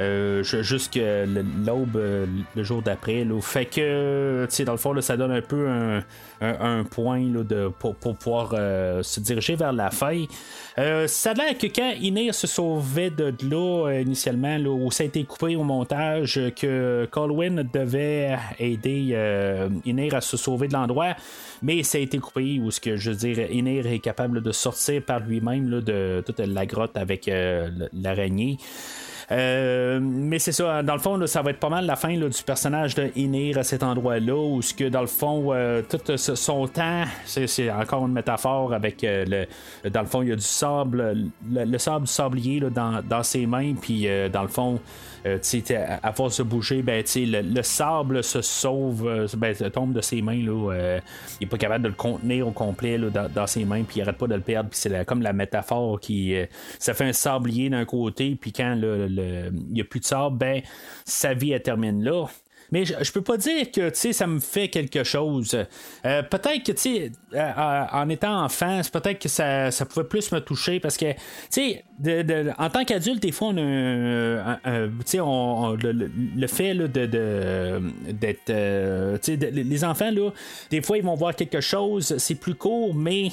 [0.00, 2.24] Euh, jusqu'à l'aube euh,
[2.54, 3.26] le jour d'après.
[3.40, 5.66] Fait que, tu dans le fond, ça donne un peu
[6.40, 10.28] un, point de, pour, pouvoir euh, se diriger vers la faille.
[10.76, 15.06] ça a l'air que quand Iner se sauvait de là, initialement, là, où ça a
[15.06, 19.16] été coupé au montage, que Colwyn devait aider
[19.84, 21.16] Iner à se sauver de l'endroit,
[21.60, 24.52] mais ça a été coupé, où ce que je veux dire, Iner est capable de
[24.52, 27.28] sortir par lui-même de toute la grotte avec
[27.92, 28.58] l'araignée.
[29.30, 32.94] Mais c'est ça, dans le fond, ça va être pas mal la fin du personnage
[32.94, 35.52] de Inir à cet endroit-là, où ce que dans le fond,
[35.88, 39.46] tout son temps, c'est encore une métaphore avec le.
[39.90, 43.46] Dans le fond, il y a du sable, le, sable du sablier dans, dans, ses
[43.46, 44.80] mains, puis dans le fond,
[45.26, 45.38] euh,
[46.02, 50.22] à, force de bouger, ben, le, le, sable se sauve, euh, ben, tombe de ses
[50.22, 50.42] mains.
[50.42, 51.00] Là, euh,
[51.40, 54.16] il n'est pas capable de le contenir au complet dans, ses mains, puis il arrête
[54.16, 54.70] pas de le perdre.
[54.72, 56.34] C'est comme la métaphore qui.
[56.78, 60.62] ça fait un sablier d'un côté, puis quand il n'y a plus de sable, ben,
[61.04, 62.26] sa vie elle termine là.
[62.70, 65.56] Mais je, je peux pas dire que ça me fait quelque chose.
[66.02, 67.52] Peut-être que tu euh,
[67.92, 71.12] en étant enfant, peut-être que ça, ça, pouvait plus me toucher parce que
[71.52, 71.74] tu
[72.06, 74.58] en tant qu'adulte, des fois, on a
[75.76, 77.80] le, fait là, de,
[78.12, 78.50] d'être.
[78.50, 80.30] Euh, les enfants, là,
[80.70, 83.30] des fois, ils vont voir quelque chose, c'est plus court, mais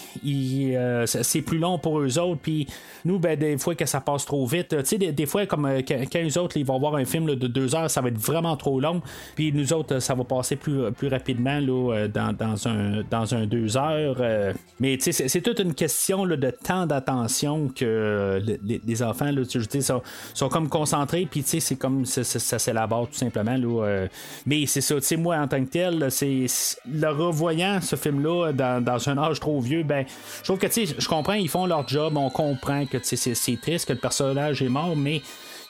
[1.06, 2.42] c'est plus long pour eux autres.
[2.42, 2.68] Puis
[3.06, 4.76] nous, ben, des fois, que ça passe trop vite.
[4.98, 7.90] Des, des fois, comme quand, eux autres, ils vont voir un film de deux heures,
[7.90, 9.02] ça va être vraiment trop long.
[9.36, 13.36] Puis nous autres, ça va passer plus, plus rapidement là, euh, dans, dans, un, dans
[13.36, 14.18] un deux heures.
[14.20, 14.54] Euh.
[14.80, 19.42] mais c'est, toute une question de temps d'attention que euh, les, enfants là,
[19.82, 20.02] sont,
[20.34, 21.28] sont comme concentrés.
[21.30, 23.56] Puis c'est comme ça, ça, s'élabore tout simplement.
[23.58, 24.08] Là,
[24.46, 26.46] mais c'est ça, moi en tant que tel, c'est
[26.92, 30.06] le revoyant ce film-là dans, dans, un âge trop vieux, ben
[30.40, 33.94] je trouve que je comprends, ils font leur job, on comprend que c'est triste que
[33.94, 35.22] le personnage est mort, mais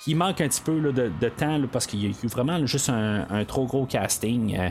[0.07, 3.45] il manque un petit peu de, temps parce qu'il y a vraiment juste un, un
[3.45, 4.57] trop gros casting.
[4.57, 4.69] Euh,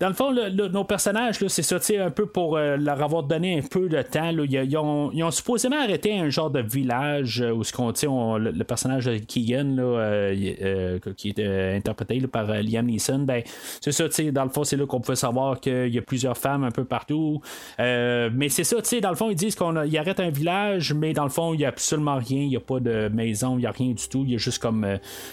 [0.00, 3.62] dans le fond, nos personnages, c'est ça, un peu pour euh, leur avoir donné un
[3.62, 4.30] peu de temps.
[4.30, 9.06] ils, ont, supposément arrêté un genre de village euh, où ce qu'on, on, le, personnage
[9.06, 13.42] de Keegan, euh, qui est interprété par Liam Neeson, ben,
[13.80, 16.64] c'est ça, dans le fond, c'est là qu'on pouvait savoir qu'il y a plusieurs femmes
[16.64, 17.40] un peu partout.
[17.78, 21.30] mais c'est ça, dans le fond, ils disent qu'on arrête un village, mais dans le
[21.30, 22.42] fond, il n'y a absolument rien.
[22.42, 24.24] Il n'y a pas de maison, il n'y a rien du tout.
[24.24, 24.86] Il y a juste comme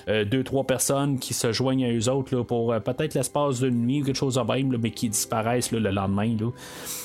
[0.07, 4.05] deux, trois personnes qui se joignent à eux autres pour peut-être l'espace d'une nuit ou
[4.05, 4.37] quelque chose
[4.79, 6.35] mais qui disparaissent le lendemain.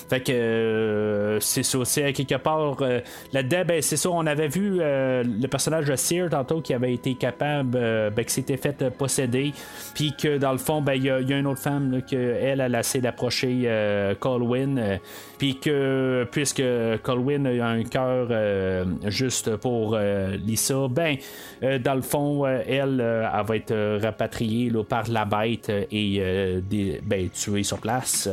[0.09, 1.79] Fait que euh, c'est ça.
[1.85, 3.01] C'est quelque part euh,
[3.33, 4.11] là-dedans, ben, c'est ça.
[4.11, 8.33] On avait vu euh, le personnage de Sear tantôt qui avait été capable, ben, qui
[8.33, 9.53] s'était fait posséder.
[9.95, 12.61] Puis que dans le fond, ben, il y, a une autre femme là, que elle,
[12.61, 13.69] a essayé d'approcher
[14.21, 14.99] Colwyn.
[15.45, 16.63] Puis que puisque
[17.03, 18.29] Colwyn a un cœur
[19.11, 21.19] juste pour Lisa, ben
[21.61, 26.63] dans le fond, elle, va être rapatriée par la bête et
[27.03, 28.31] ben, tuée sur place.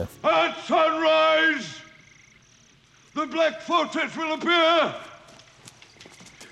[3.14, 4.96] the Black Fortress will appear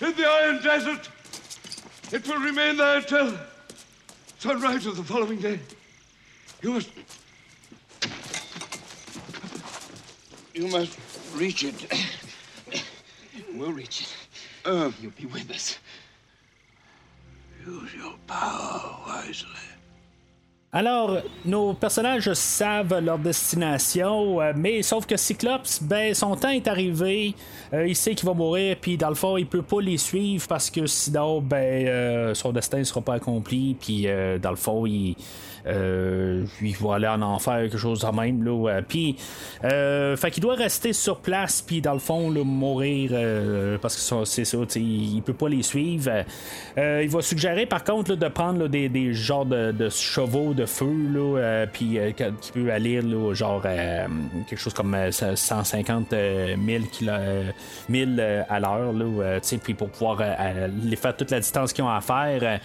[0.01, 1.09] in the Iron Desert.
[2.11, 3.33] It will remain there until
[4.39, 5.57] sunrise of the following day.
[6.61, 6.89] You must.
[10.59, 10.99] You must
[11.37, 11.87] reach it.
[13.55, 14.13] We'll reach it.
[14.65, 15.79] Uh, You'll be with us.
[17.65, 19.69] Use your power wisely.
[20.73, 26.67] Alors, nos personnages savent leur destination, euh, mais sauf que Cyclops, ben, son temps est
[26.67, 27.33] arrivé,
[27.73, 30.45] euh, il sait qu'il va mourir, puis dans le fond, il peut pas les suivre
[30.47, 34.07] parce que sinon, ben, euh, son destin ne sera pas accompli, puis
[34.41, 35.15] dans le fond, il
[35.69, 38.43] euh, il va aller en enfer, quelque chose de même.
[38.43, 39.15] Là, puis,
[39.63, 44.25] euh, fait qu'il doit rester sur place, puis dans le fond, mourir, euh, parce que
[44.25, 46.23] c'est ça, il peut pas les suivre.
[46.77, 50.93] Euh, il va suggérer, par contre, de prendre des, des, genres de, chevaux de feu,
[51.13, 56.83] là, puis qui peut aller, là, genre, quelque chose comme 150 000,
[58.49, 60.21] à l'heure, là, puis pour pouvoir
[60.83, 62.59] les faire toute la distance qu'ils ont à faire.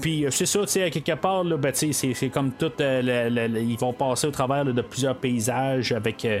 [0.00, 2.72] puis, c'est ça, quelque part, là, ben, c'est comme tout.
[2.80, 6.24] Euh, ils vont passer au travers de plusieurs paysages avec.
[6.24, 6.40] Euh,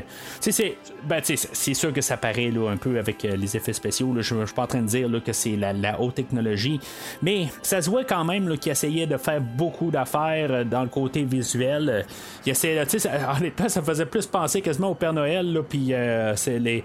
[1.04, 4.14] ben, c'est sûr que ça paraît là, un peu avec euh, les effets spéciaux.
[4.18, 6.80] je ne suis pas en train de dire que c'est la, haute technologie,
[7.22, 11.24] mais ça se voit quand même qu'ils essayaient de faire beaucoup d'affaires dans le côté
[11.24, 12.04] visuel.
[12.46, 12.98] Il essayait, ça,
[13.68, 15.92] ça faisait plus penser quasiment au Père Noël, puis
[16.36, 16.84] c'est les,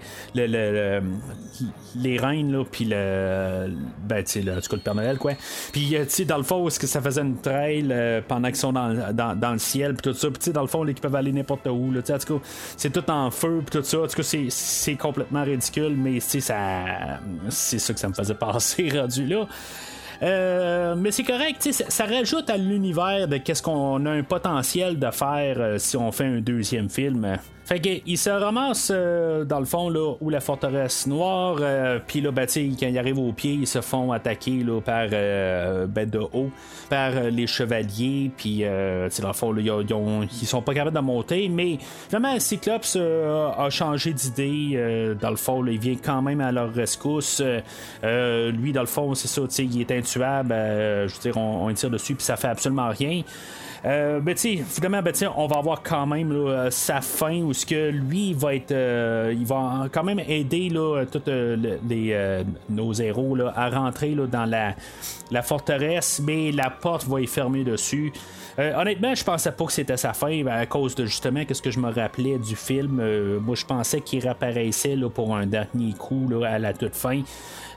[1.96, 3.70] les reines, puis le.
[4.06, 5.32] Ben, tu le Père Noël, quoi.
[5.72, 9.58] Puis, dans le fond, ce que ça faisait une trail pendant qu'ils sont dans, le
[9.58, 10.28] ciel, puis tout ça.
[10.30, 11.92] Puis dans le fond, ils peuvent aller n'importe où.
[11.92, 12.44] Là, en tout cas,
[12.76, 13.98] c'est tout en feu, puis tout ça.
[13.98, 16.38] Tout cas, c'est complètement ridicule, mais ça,
[17.48, 19.46] c'est ça que ça me faisait passer rendu là.
[20.22, 24.98] Euh, mais c'est correct, ça, ça, rajoute à l'univers de qu'est-ce qu'on a un potentiel
[24.98, 27.36] de faire euh, si on fait un deuxième film.
[27.64, 32.20] Fait qu'il se ramasse euh, dans le fond là, où la forteresse noire, euh, puis
[32.20, 36.08] là, ben, quand ils arrivent au pied, ils se font attaquer là, par euh, ben,
[36.08, 36.50] de haut,
[36.90, 41.78] par les chevaliers, puis dans le fond, ils, sont pas capables de monter, mais
[42.10, 45.14] vraiment, Cyclops a changé d'idée.
[45.20, 47.42] dans le fond, il vient quand même à leur rescousse.
[48.02, 50.54] lui, dans le fond, c'est ça, il est intuable.
[50.54, 53.22] je veux dire, on, on tire dessus, puis ça fait absolument rien.
[53.86, 57.90] Euh, ben, finalement, ben, on va avoir quand même euh, sa fin où ce que
[57.90, 58.72] lui va être.
[58.72, 65.42] Euh, il va quand même aider là, tous les, nos héros à rentrer dans la,
[65.42, 68.12] forteresse, mais la porte va y fermer dessus.
[68.58, 71.70] honnêtement, je pensais pas que c'était sa fin ben, à cause de justement ce que
[71.70, 73.02] je me rappelais du film.
[73.40, 77.22] moi, je pensais qu'il réapparaissait pour un dernier coup à la toute fin.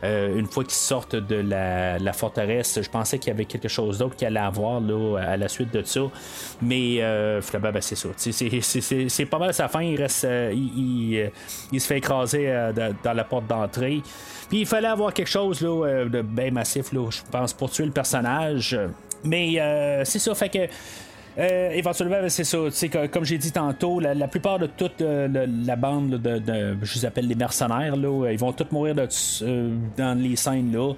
[0.04, 4.00] Euh, une fois qu'ils sortent de la, forteresse, je pensais qu'il y avait quelque chose
[4.00, 4.82] d'autre qu'il allait avoir
[5.18, 6.02] à la suite de ça.
[6.62, 8.10] Mais euh, ben, c'est ça.
[8.18, 9.82] C'est pas mal sa fin.
[9.82, 12.72] Il, reste, euh, il, se fait écraser
[13.04, 14.02] dans la porte d'entrée.
[14.50, 18.80] Puis il fallait avoir quelque chose de bien massif, je pense, pour tuer le personnage.
[19.24, 20.68] Mais c'est ça, fait que
[21.40, 22.58] euh, éventuellement, ben, c'est ça.
[23.12, 27.28] Comme j'ai dit tantôt, la, plupart de toute euh, la bande de, je les appelle
[27.28, 30.94] les mercenaires, euh, ils vont tous mourir dans les scènes là.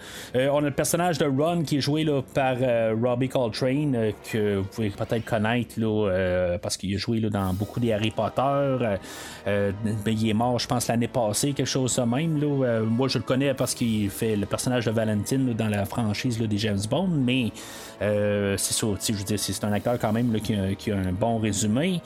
[0.51, 2.55] on a le personnage de Ron qui est joué par
[3.01, 5.75] Robbie Coltrane, que vous pouvez peut-être connaître
[6.61, 8.77] parce qu'il a joué dans beaucoup des Harry Potter.
[9.45, 9.73] Ben,
[10.05, 12.39] il est mort, je pense, l'année passée, quelque chose de même.
[12.85, 16.57] Moi, je le connais parce qu'il fait le personnage de Valentine dans la franchise des
[16.57, 17.51] James Bond, mais
[17.99, 22.01] c'est ça, je veux dire, c'est un acteur quand même qui, a, un bon résumé.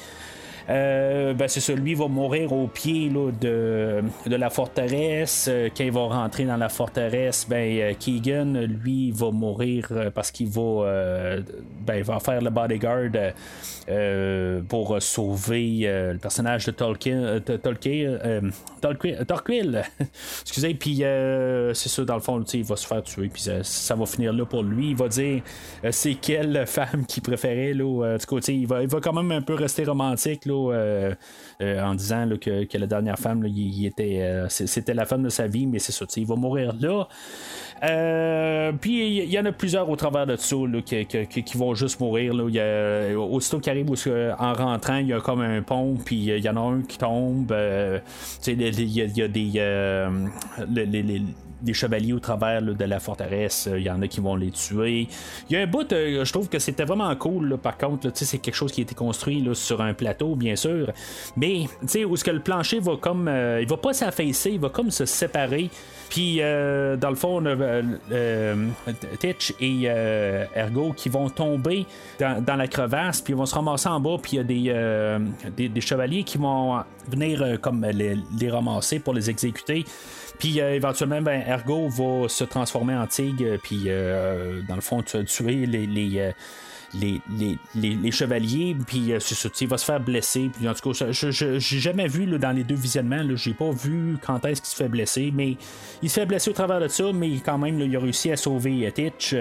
[0.70, 5.48] Euh, ben c'est ça, lui va mourir au pied de, de, la forteresse.
[5.50, 8.54] Euh, quand il va rentrer dans la forteresse, ben euh, Keegan,
[8.84, 11.38] lui, va mourir parce qu'il va,
[11.86, 13.12] ben, va faire le bodyguard
[14.70, 18.20] pour sauver le personnage de Tolkien, Tolkien,
[20.42, 21.04] Excusez, puis
[21.74, 24.46] c'est ça, dans le fond, il va se faire tuer, puis ça, va finir là
[24.46, 24.92] pour lui.
[24.92, 25.42] Il va dire
[25.92, 29.42] c'est quelle femme qu'il préférait, là, du côté, il va, il va quand même un
[29.42, 31.14] peu rester romantique, là, euh,
[31.62, 35.66] euh, en disant que, la dernière femme, était, euh, c'était la femme de sa vie,
[35.68, 37.08] mais c'est ça, il va mourir là.
[38.80, 42.34] puis il y, en a plusieurs au travers de ça qui, vont juste mourir.
[42.34, 42.50] Là.
[42.50, 43.92] Y aussitôt qu'ils arrivent
[44.40, 46.98] en rentrant, il y a comme un pont, puis il y en a un qui
[46.98, 47.54] tombe.
[48.48, 48.62] il
[48.98, 51.22] y, a des
[51.64, 53.70] des chevaliers au travers de la forteresse.
[53.74, 55.08] Il y en a qui vont les tuer.
[55.50, 57.58] Il y a un bout, euh, je trouve que c'était vraiment cool.
[57.58, 60.92] par contre, c'est quelque chose qui a été construit sur un plateau, bien sûr.
[61.38, 61.66] Mais
[62.06, 63.28] où est-ce que le plancher va comme.
[63.28, 65.70] Euh, il va pas s'affaisser, il va comme se séparer.
[66.10, 67.82] Puis, euh, dans le fond, on a
[69.20, 69.86] Titch et
[70.56, 71.88] Ergo qui vont tomber
[72.20, 75.18] dans, la crevasse, puis ils vont se ramasser en bas, puis il y a
[75.50, 79.86] des, des, chevaliers qui vont venir comme les, les ramasser pour les exécuter.
[80.40, 85.02] Puis euh, éventuellement, ben, Ergo va se transformer en tigre, puis euh, dans le fond,
[85.02, 86.34] tuer les, les,
[86.96, 87.18] euh,
[87.76, 89.20] les, les, chevaliers, puis euh,
[89.62, 90.50] il va se faire blesser.
[90.56, 94.18] Puis en tout cas, je j'ai jamais vu dans les deux visionnements, j'ai pas vu
[94.26, 95.58] quand est-ce qu'il se fait blesser, mais
[96.02, 98.38] il se fait blesser au travers de ça, mais quand même, il a réussi à
[98.38, 99.36] sauver euh, Titch.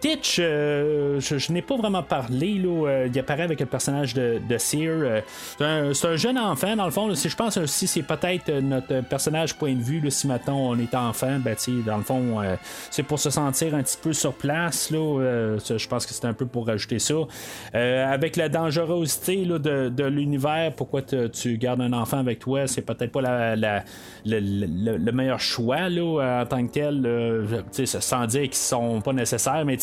[0.00, 4.58] Titch, euh, je, n'ai pas vraiment parlé, là, il apparaît avec le personnage de, de
[4.58, 5.22] Seer.
[5.58, 7.14] c'est, un, jeune enfant, dans le fond.
[7.14, 10.94] si je pense aussi, c'est peut-être notre personnage point de vue, si maintenant on est
[10.94, 12.42] enfant, ben, dans le fond,
[12.90, 14.90] c'est pour se sentir un petit peu sur place.
[14.90, 16.85] Là, je pense que c'est un peu pour rajouter
[17.74, 23.12] Euh, avec la dangerosité de, l'univers, pourquoi tu gardes un enfant avec toi, c'est peut-être
[23.12, 23.84] pas la,
[24.24, 27.84] le, meilleur choix là, en tant que tel.
[27.84, 29.76] sans dire qu'ils sont pas nécessaires, mais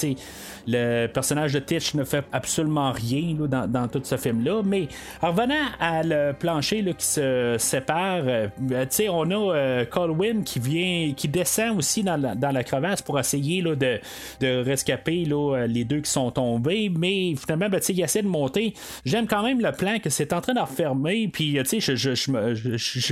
[0.68, 4.62] le personnage de Titch ne fait absolument rien dans, tout ce film-là.
[4.64, 4.88] Mais
[5.22, 8.48] en revenant à le plancher qui se sépare, euh,
[9.10, 14.00] on a euh, Colwyn qui vient, qui descend aussi dans la, crevasse pour essayer de,
[14.40, 15.26] de rescaper
[15.68, 18.74] les deux qui sont tombés mais finalement, ben, il essaie de monter.
[19.06, 21.60] J'aime quand même le plan que c'est en train de refermer, puis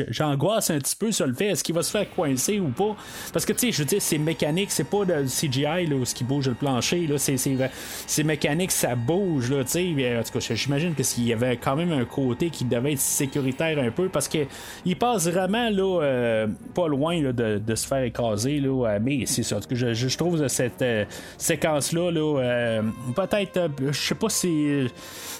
[0.09, 2.95] j'angoisse un petit peu sur le fait est-ce qu'il va se faire coincer ou pas?
[3.33, 6.05] Parce que, tu sais, je veux dire, c'est mécanique, c'est pas de CGI là, où
[6.05, 10.17] ce qui bouge le plancher, c'est, mécanique, ça bouge, tu sais.
[10.17, 12.99] En tout cas, j'imagine que s'il y avait quand même un côté qui devait être
[12.99, 14.39] sécuritaire un peu, parce que
[14.85, 19.59] il passe vraiment là, euh, pas loin de, se faire écraser, là, mais c'est ça.
[19.71, 21.05] Je, je trouve cette euh,
[21.37, 22.81] séquence-là, là, euh,
[23.15, 24.87] peut-être je sais pas si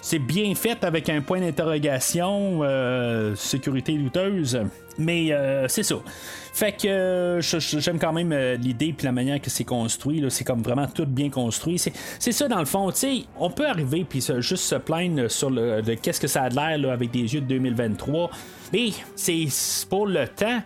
[0.02, 2.62] c'est bien fait avec un point d'interrogation,
[3.36, 4.60] sécurité douteuse.
[4.98, 5.32] Mais
[5.68, 5.96] c'est ça.
[6.54, 10.24] Fait que euh, j'aime quand même euh, l'idée puis la manière que c'est construit.
[10.30, 11.80] C'est comme vraiment tout bien construit.
[11.80, 12.92] C'est ça dans le fond.
[12.92, 16.92] sais on peut arriver puis juste se plaindre sur le, qu'est-ce que ça a l'air
[16.92, 18.30] avec des yeux de 2023.
[18.74, 19.48] Mais c'est
[19.90, 20.62] pour le temps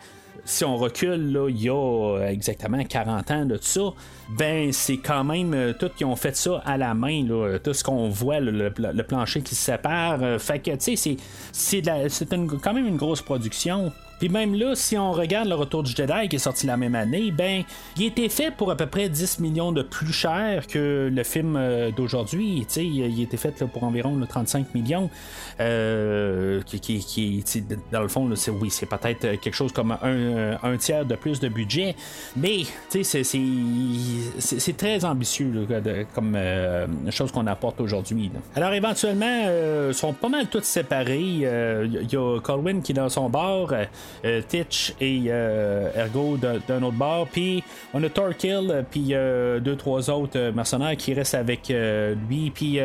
[0.46, 3.94] si on recule, il y a exactement 40 ans de tout ça,
[4.30, 7.74] ben c'est quand même euh, tout qui ont fait ça à la main, là, tout
[7.74, 8.70] ce qu'on voit, le,
[9.04, 10.40] plancher qui se sépare.
[10.40, 11.18] fait que, tu sais,
[11.52, 11.82] c'est
[12.62, 13.92] quand même une grosse production.
[14.20, 16.96] Puis même là, si on regarde le Retour du Jedi qui est sorti la même
[16.96, 17.64] année, ben,
[17.98, 21.56] il était fait pour à peu près 10 millions de plus cher que le film
[21.56, 22.66] euh, d'aujourd'hui.
[22.76, 25.10] Il était fait pour environ 35 millions.
[25.60, 27.44] Euh, qui, qui,
[27.92, 31.40] dans le fond, c'est, oui, c'est peut-être quelque chose comme un, un, tiers de plus
[31.40, 31.96] de budget,
[32.36, 35.68] mais c'est, c'est, très ambitieux
[36.14, 38.32] comme euh, chose qu'on apporte aujourd'hui.
[38.56, 39.50] Alors éventuellement,
[39.88, 41.20] ils sont pas mal tous séparés.
[41.22, 43.74] Il y a Colwyn qui est dans son bar.
[44.26, 47.28] Euh, Titch et euh, Ergo d'un autre bord.
[47.28, 49.14] Puis on a Torkill, puis
[49.62, 51.72] deux, trois autres mercenaires qui restent avec
[52.30, 52.52] lui.
[52.52, 52.80] Puis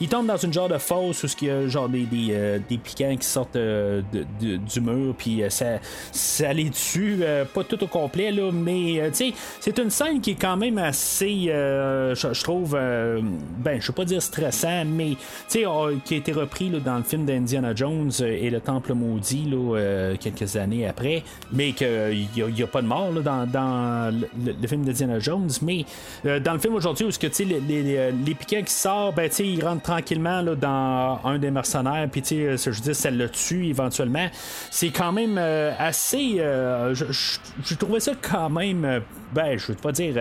[0.00, 3.14] il tombe dans une genre de fosse où il y a genre des, des, piquants
[3.16, 5.14] qui sortent du mur.
[5.16, 5.78] Puis ça,
[6.12, 7.20] ça les tue,
[7.54, 10.78] pas tout au complet, là, mais tu sais, c'est une scène qui est quand même
[10.78, 15.10] assez, je trouve, ben, je veux pas dire stressant, mais
[15.48, 15.64] tu sais,
[16.04, 20.56] qui a été repris dans le film d'Indiana Jones et le Temple maudit, là, quelques
[20.56, 25.50] années après, mais qu'il n'y a, pas de mort dans, le, film de Diana Jones.
[25.62, 25.84] Mais
[26.24, 29.30] euh, dans le film aujourd'hui, où ce que les, les, les, piquants qui sortent, ben,
[29.38, 34.28] ils rentrent tranquillement dans un des mercenaires, puis euh, je dis, ça le tue éventuellement.
[34.70, 36.36] C'est quand même euh, assez.
[36.36, 39.02] je, trouvais ça quand même.
[39.34, 40.14] ben, je veux pas dire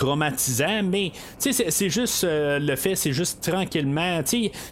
[0.00, 4.22] traumatisant, mais c'est juste euh, le fait, c'est juste tranquillement,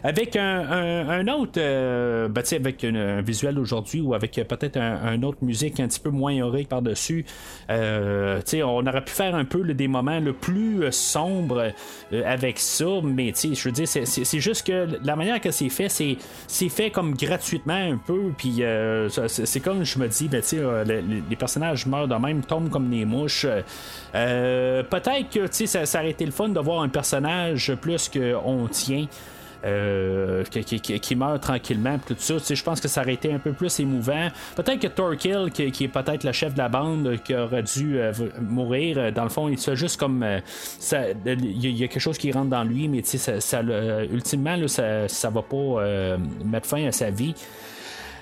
[0.03, 5.81] avec un, autre, euh, ben, avec un, visuel aujourd'hui ou avec peut-être un, autre musique
[5.81, 7.26] un petit peu moins héroïque par-dessus,
[7.70, 11.72] euh, on aurait pu faire un peu des moments le plus sombres
[12.24, 16.68] avec ça, mais je veux dire, c'est juste que la manière que c'est fait, c'est
[16.70, 18.62] fait comme gratuitement un peu, puis
[19.26, 20.43] c'est comme je me dis, ben,
[20.87, 23.47] les, les, personnages meurent de même, tombent comme des mouches.
[24.90, 29.06] Peut-être que ça, ça aurait été le fun de voir un personnage plus qu'on tient.
[29.64, 32.34] Euh, qui, meurt tranquillement, tout ça.
[32.38, 34.28] Je pense que ça aurait été un peu plus émouvant.
[34.54, 38.12] Peut-être que Torkill, qui, est peut-être le chef de la bande, qui aurait dû euh,
[38.40, 40.24] mourir, euh, dans le fond, il se juste comme.
[40.24, 43.62] Il y, a quelque chose qui rentre dans lui, mais ça,
[44.12, 47.34] ultimement, ça, ça va pas mettre fin à sa vie.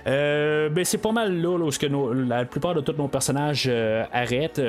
[0.07, 3.71] ben c'est pas mal là, où la plupart de tous nos personnages
[4.13, 4.63] arrêtent.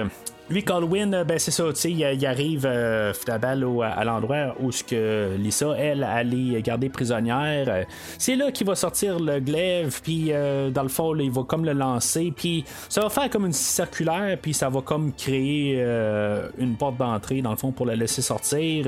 [0.49, 5.35] Lui, Colwyn, euh, ben c'est ça, sais, il, arrive euh, à l'endroit où ce que
[5.37, 7.85] Lisa, elle, allait garder prisonnière.
[8.17, 11.65] c'est là qu'il va sortir le glaive, puis euh, dans le fond, il va comme
[11.65, 16.47] le lancer, puis ça va faire comme une circulaire, puis ça va comme créer euh,
[16.57, 18.85] une porte d'entrée, dans le fond, pour la laisser sortir.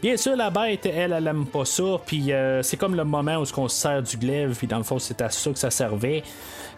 [0.00, 2.30] bien sûr, la bête, elle, elle aime pas ça, puis
[2.62, 5.20] c'est comme le moment où on se sert du glaive, puis dans le fond, c'est
[5.22, 6.22] à ça que ça servait.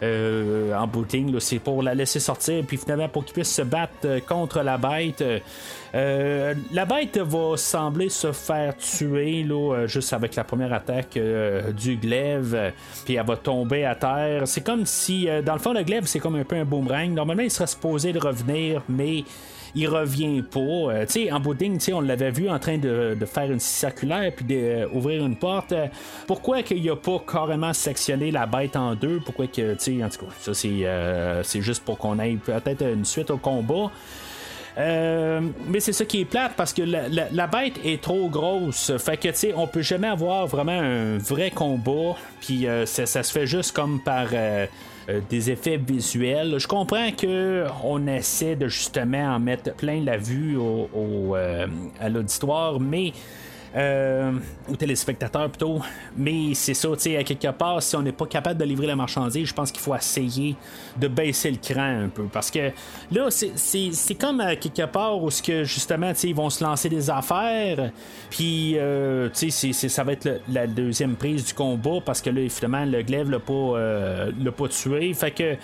[0.03, 1.39] Euh, en booting.
[1.39, 4.77] C'est pour la laisser sortir, puis finalement pour qu'il puisse se battre euh, contre la
[4.77, 5.23] bête.
[5.95, 11.17] Euh, la bête va sembler se faire tuer là, juste avec la première attaque
[11.75, 12.73] du glaive,
[13.05, 14.43] puis elle va tomber à terre.
[14.47, 17.11] C'est comme si, dans le fond, le glaive, c'est comme un peu un boomerang.
[17.11, 19.23] Normalement, il serait supposé de revenir, mais
[19.77, 20.59] il revient pas.
[20.59, 24.45] Euh, tu sais, en boudding, on l'avait vu en train de, faire une circulaire puis
[24.45, 25.73] d'ouvrir une porte.
[26.25, 29.19] pourquoi qu'il a pas carrément sectionné la bête en deux?
[29.23, 32.81] Pourquoi que, tu sais, en tout cas, ça euh, c'est, juste pour qu'on ait peut-être
[32.81, 33.91] une suite au combat.
[34.77, 38.95] Euh, mais c'est ça qui est plate parce que la, bête est trop grosse.
[38.97, 42.15] Fait que, tu sais, on peut jamais avoir vraiment un vrai combat.
[42.41, 44.27] Puis ça, ça, se fait juste comme par
[45.09, 46.57] euh, des effets visuels.
[46.57, 51.65] Je comprends que on essaie de justement en mettre plein la vue au, euh,
[52.01, 53.13] à l'auditoire, mais
[53.75, 54.31] euh,
[54.69, 55.79] aux téléspectateurs plutôt.
[56.17, 58.87] Mais c'est ça, tu sais, à quelque part, si on n'est pas capable de livrer
[58.87, 60.55] la marchandise, je pense qu'il faut essayer
[60.97, 62.23] de baisser le cran un peu.
[62.31, 62.71] Parce que
[63.11, 67.91] là, c'est comme à quelque part où que, justement, ils vont se lancer des affaires,
[68.29, 73.01] puis euh, ça va être la deuxième prise du combat, parce que là, évidemment, le
[73.01, 75.13] glaive l'a pas, euh, pas tué.
[75.13, 75.55] Fait que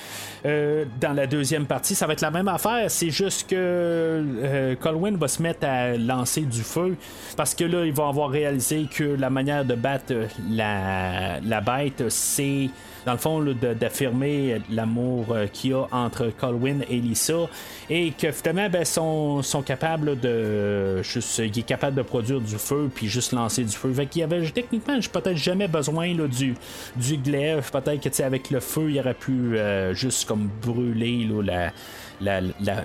[0.46, 2.90] euh, dans la deuxième partie, ça va être la même affaire.
[2.90, 6.96] C'est juste que Colwyn va se mettre à lancer du feu,
[7.36, 10.14] parce que là, ils vont avoir réalisé que la manière de battre
[10.50, 12.70] la, la bête, c'est
[13.06, 13.44] dans le fond,
[13.80, 17.50] d'affirmer l'amour euh, qu'il y a entre Colwyn et Lisa,
[17.90, 21.02] et que finalement, ben, sont, sont capables de.
[21.02, 23.92] Juste, il est capable de produire du feu, puis juste lancer du feu.
[23.94, 26.56] Fait qu'il y avait techniquement, peut-être jamais besoin là, du,
[26.96, 27.70] du glaive.
[27.72, 31.74] Peut-être que avec le feu, il aurait pu euh, juste comme brûler là, la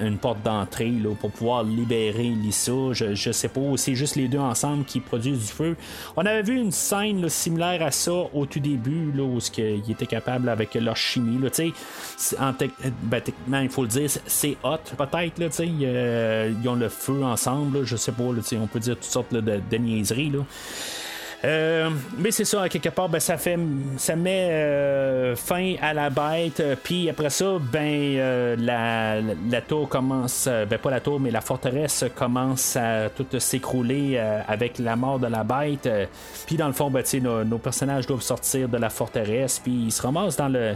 [0.02, 2.72] une porte d'entrée pour pouvoir libérer Lisa.
[2.92, 5.76] Je, je sais pas, c'est juste les deux ensemble qui produisent du feu.
[6.16, 10.06] On avait vu une scène similaire à ça au tout début, là, où ils étaient
[10.06, 11.38] capables avec leur chimie.
[11.38, 11.48] Là,
[12.40, 12.52] en
[13.02, 15.38] ben, techniquement, il faut le dire, c'est hot peut-être.
[15.38, 17.84] Là, euh, ils ont le feu ensemble.
[17.84, 20.30] je sais pas, on peut dire toutes sortes de, de niaiseries.
[20.30, 20.40] Là.
[21.44, 23.58] Euh, mais c'est ça, quelque part, ben, ça fait
[23.96, 26.58] ça met euh, fin à la bête.
[26.58, 31.40] Euh, puis après ça, ben la, la, tour commence, ben pas la tour, mais la
[31.40, 34.18] forteresse commence à tout s'écrouler
[34.48, 35.88] avec la mort de la bête.
[36.46, 39.60] puis dans le fond, ben, nos, nos personnages doivent sortir de la forteresse.
[39.60, 40.74] Puis ils se ramassent dans le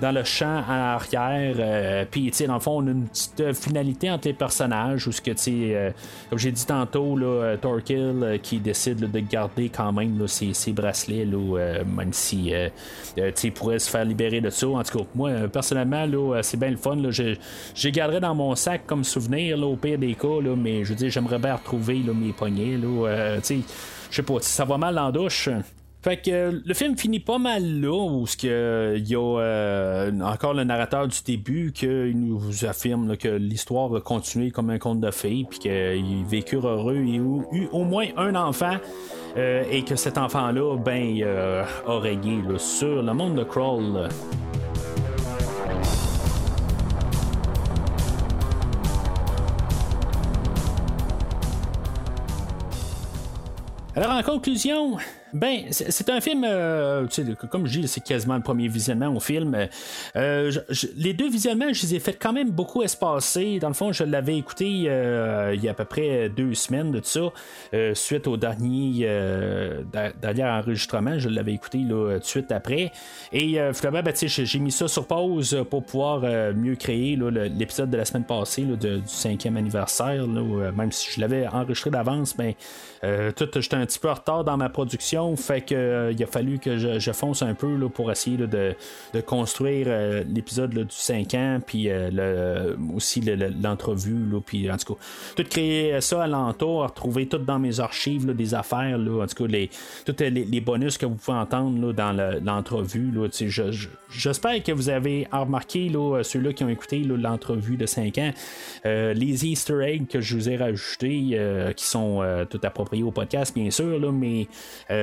[0.00, 1.56] dans le champ à arrière.
[1.58, 4.34] Euh, puis, tu sais, dans le fond, on a une petite euh, finalité entre les
[4.34, 5.90] personnages où, ce que, tu sais, euh,
[6.30, 11.24] comme j'ai dit tantôt, là, Torkill qui décide de garder quand même ses, ses, bracelets,
[11.24, 12.52] là, même si
[13.16, 14.68] il pourrait se faire libérer de ça.
[14.68, 16.96] En tout cas, moi, personnellement, là, c'est bien le fun.
[16.96, 17.34] Là, je,
[17.74, 20.90] je garderai dans mon sac comme souvenir, là, au pire des cas, là, mais je
[20.90, 22.76] veux dire, j'aimerais bien retrouver là, mes poignets.
[22.76, 23.58] Là, tu sais,
[24.10, 25.48] je sais pas, ça va mal en douche.
[26.02, 30.52] Fait que euh, le film finit pas mal là, où il y a euh, encore
[30.52, 35.12] le narrateur du début qui nous affirme que l'histoire va continuer comme un conte de
[35.12, 38.78] fées, puis qu'ils vécurent heureux et ont eu au moins un enfant.
[39.36, 44.08] Euh, et que cet enfant-là, ben, a régné sur le monde de Crawl.
[53.94, 54.98] Alors en conclusion,
[55.32, 57.06] ben, c'est un film, euh,
[57.50, 59.56] comme je dis, c'est quasiment le premier visionnement au film.
[60.16, 60.52] Euh,
[60.96, 63.58] les deux visionnements, je les ai fait quand même beaucoup espacer.
[63.58, 66.92] Dans le fond, je l'avais écouté euh, il y a à peu près deux semaines
[66.92, 67.32] de ça,
[67.94, 69.06] suite au dernier,
[70.20, 71.18] dernier enregistrement.
[71.18, 72.92] Je l'avais écouté là, tout de suite après.
[73.32, 76.20] Et finalement, ben, j'ai mis ça sur pause pour pouvoir
[76.54, 80.26] mieux créer l'épisode de la semaine passée du cinquième anniversaire.
[80.26, 82.52] même si je l'avais enregistré d'avance, ben,
[83.34, 86.26] tout, j'étais un petit peu en retard dans ma production fait que euh, il a
[86.26, 88.74] fallu que je, fonce un peu là, pour essayer de,
[89.26, 95.00] construire euh, l'épisode du 5 ans, puis euh, aussi l'entrevue, puis en tout cas,
[95.36, 99.50] tout créer ça à l'entour, retrouver tout dans mes archives des affaires, en tout cas,
[99.50, 99.70] les,
[100.04, 102.12] tous les, bonus que vous pouvez entendre dans
[102.42, 103.12] l'entrevue.
[104.08, 105.90] J'espère que vous avez remarqué,
[106.22, 108.32] ceux-là qui ont écouté l'entrevue de 5 ans,
[108.84, 111.38] les Easter eggs que je vous ai rajoutés,
[111.76, 114.48] qui sont tout appropriés au podcast, bien sûr, là, mais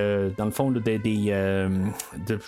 [0.10, 0.99] euh, dans le fond, des,
[1.30, 1.70] euh,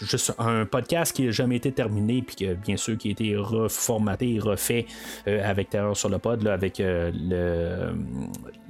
[0.02, 3.36] juste un podcast qui n'a jamais été terminé, puis que bien sûr qui a été
[3.36, 4.86] reformaté et refait
[5.28, 7.94] euh, avec Terreur sur le pod, avec le,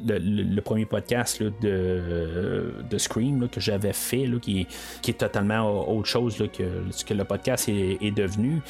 [0.03, 4.67] le, premier podcast de, de Scream que j'avais fait, qui,
[5.01, 8.61] qui, est totalement autre chose que ce que le podcast est, devenu.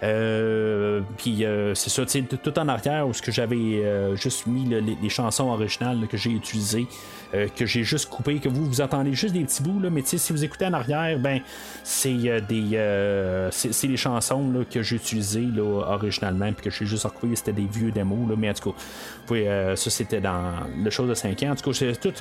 [0.00, 1.44] Puis
[1.74, 2.04] c'est ça,
[2.42, 6.86] tout en arrière où ce que j'avais juste mis les, chansons originales que j'ai utilisées,
[7.32, 10.32] que j'ai juste coupé, que vous vous entendez juste des petits bouts, là, mais si
[10.32, 11.40] vous écoutez en arrière, ben
[11.82, 16.86] c'est euh, des euh, c'est les chansons que j'ai utilisées là, originalement, puis que j'ai
[16.86, 20.52] juste recouvert, c'était des vieux démos, là, mais en tout cas, euh, ça c'était dans
[20.76, 21.50] le show de 5 ans.
[21.50, 22.12] En tout cas, j'ai tout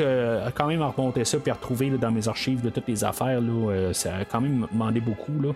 [0.55, 4.15] quand même remonté ça, puis retrouver dans mes archives de toutes les affaires, là, ça
[4.15, 5.39] a quand même demandé beaucoup.
[5.41, 5.51] Là.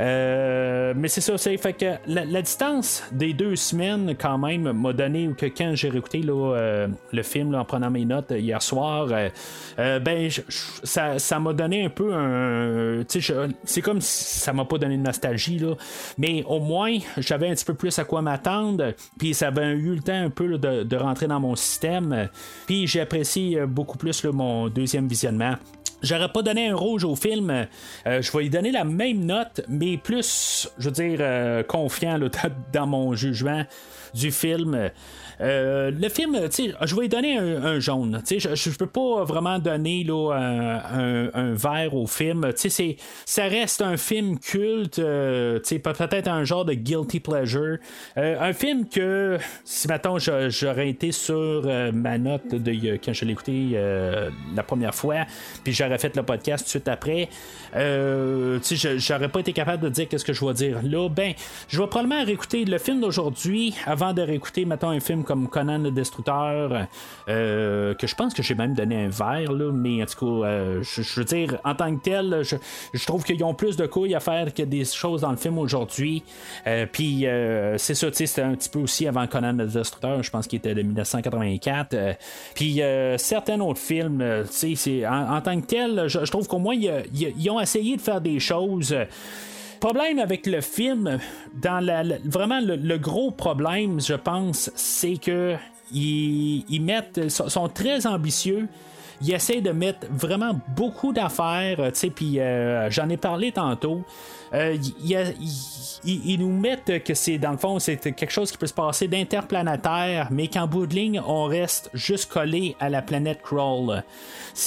[0.00, 4.92] Euh, mais c'est ça, c'est fait que la, distance des deux semaines, quand même, m'a
[4.92, 9.08] donné que quand j'ai réécouté euh, le film en prenant mes notes hier soir,
[9.78, 10.28] euh, ben
[10.84, 13.04] ça, m'a donné un peu un.
[13.64, 15.74] C'est comme si ça m'a pas donné de nostalgie, là,
[16.18, 19.94] mais au moins j'avais un petit peu plus à quoi m'attendre, puis ça avait eu
[19.94, 22.28] le temps un peu de, rentrer dans mon système,
[22.66, 25.56] puis j'ai apprécié beaucoup plus mon deuxième visionnement.
[26.02, 27.50] J'aurais pas donné un rouge au film.
[27.50, 27.66] Euh,
[28.22, 32.18] je vais lui donner la même note, mais plus, je veux dire, euh, confiant
[32.72, 33.64] dans mon jugement
[34.14, 34.90] du film.
[35.40, 36.38] Euh, le film,
[36.82, 38.22] je vais lui donner un, jaune.
[38.28, 42.50] Je ne peux pas vraiment donner là, un, vert au film.
[43.24, 47.78] Ça reste un film culte, euh, peut-être un genre de guilty pleasure.
[48.16, 53.32] Euh, un film que, si maintenant j'aurais été sur ma note de quand je l'ai
[53.32, 53.78] écouté
[54.54, 55.26] la première fois,
[55.64, 57.28] puis j'aurais fait le podcast tout de suite après,
[57.74, 58.58] euh,
[58.96, 61.08] j'aurais pas été capable de dire qu'est-ce que je vais dire là.
[61.08, 61.32] Ben,
[61.68, 65.78] je vais probablement réécouter le film d'aujourd'hui avant de réécouter, mettons, un film comme Conan
[65.78, 66.86] le Destructeur,
[67.28, 70.46] euh, que je pense que j'ai même donné un verre, là, mais en tout cas,
[70.46, 74.14] euh, je, veux dire, en tant que tel, je, trouve qu'ils ont plus de couilles
[74.14, 76.22] à faire que des choses dans le film aujourd'hui.
[76.66, 77.26] Euh, puis,
[77.78, 80.74] c'est ça, c'était un petit peu aussi avant Conan le Destructeur, je pense qu'il était
[80.74, 81.96] de 1984.
[82.54, 82.80] Puis,
[83.16, 88.00] certains autres films, en, tant que tel, je, trouve qu'au moins, ils ont essayé de
[88.00, 88.94] faire des choses
[89.82, 91.18] problème avec le film,
[92.24, 95.56] vraiment le, gros problème, je pense, c'est que
[95.92, 98.68] ils, mettent, sont très ambitieux
[99.22, 104.02] ils essaient de mettre vraiment beaucoup d'affaires, tu sais, puis euh, j'en ai parlé tantôt.
[104.54, 104.76] Euh,
[106.04, 109.08] ils, nous mettent que c'est, dans le fond, c'est quelque chose qui peut se passer
[109.08, 114.02] d'interplanétaire, mais qu'en bout de ligne, on reste juste collé à la planète Crawl.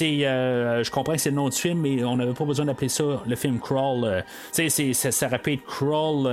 [0.02, 2.90] Euh, je comprends que c'est le nom du film, mais on n'avait pas besoin d'appeler
[2.90, 4.24] ça le film Crawl.
[4.54, 6.28] tu sais, ça, ça répète Crawl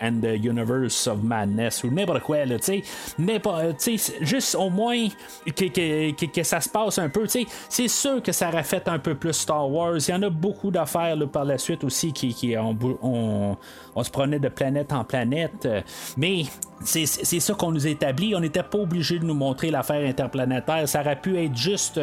[0.00, 4.14] and the Universe of Madness ou n'importe quoi, tu sais.
[4.20, 5.08] Juste au moins
[5.46, 7.26] que, que, ça se passe un peu.
[7.68, 9.96] C'est sûr que ça aurait fait un peu plus Star Wars.
[9.96, 13.56] Il y en a beaucoup d'affaires par la suite aussi qui on,
[13.94, 15.68] on, se prenait de planète en planète.
[16.16, 16.44] Mais
[16.84, 17.06] c'est
[17.40, 18.34] ça qu'on nous établit.
[18.34, 20.88] On n'était pas obligé de nous montrer l'affaire interplanétaire.
[20.88, 22.00] Ça aurait pu être juste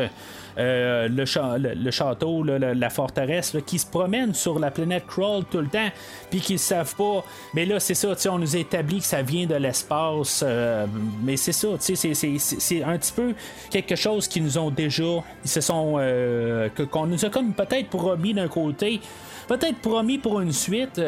[0.58, 5.90] euh, le, château, la forteresse, qui se promène sur la planète Crawl tout le temps,
[6.30, 7.24] puis qu'ils ne savent pas.
[7.54, 10.44] Mais là, c'est ça, on nous établit que ça vient de l'espace.
[10.46, 10.86] Euh,
[11.24, 13.34] mais c'est ça, c'est un petit peu
[13.70, 15.04] quelque chose qui nous ont déjà.
[15.44, 15.96] Ils se sont.
[16.00, 19.02] Euh, qu'on nous a comme peut-être promis d'un côté
[19.48, 21.00] peut-être promis pour une suite,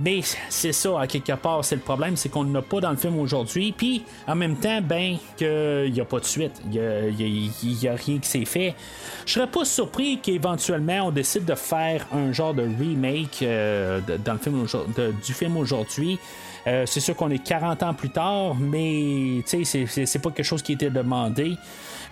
[0.00, 2.96] mais c'est ça, à quelque part, c'est le problème, c'est qu'on n'a pas dans le
[2.96, 7.88] film aujourd'hui, puis en même temps, ben, qu'il n'y a pas de suite, il n'y
[7.88, 8.74] a, rien qui s'est fait.
[9.26, 14.32] Je serais pas surpris qu'éventuellement on décide de faire un genre de remake euh, dans
[14.34, 14.66] le film
[15.24, 16.18] du film aujourd'hui.
[16.66, 20.72] Euh, c'est sûr qu'on est 40 ans plus tard, mais c'est pas quelque chose qui
[20.72, 21.56] était demandé.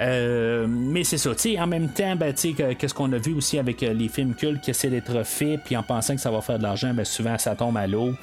[0.00, 4.08] Euh, mais c'est ça, en même temps, ben, qu'est-ce qu'on a vu aussi avec les
[4.08, 6.94] films cultes qui essaient d'être faits, puis en pensant que ça va faire de l'argent,
[6.94, 8.14] ben, souvent ça tombe à l'eau.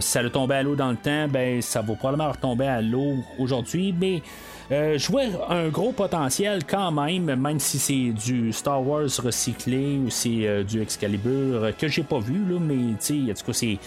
[0.00, 3.16] Ça le tombait à l'eau dans le temps, ben, ça va probablement retomber à l'eau
[3.38, 4.22] aujourd'hui, mais
[4.72, 9.98] euh, je vois un gros potentiel quand même, même si c'est du Star Wars recyclé
[9.98, 13.52] ou c'est euh, du Excalibur euh, que j'ai pas vu, là, mais en tout cas,
[13.52, 13.78] c'est,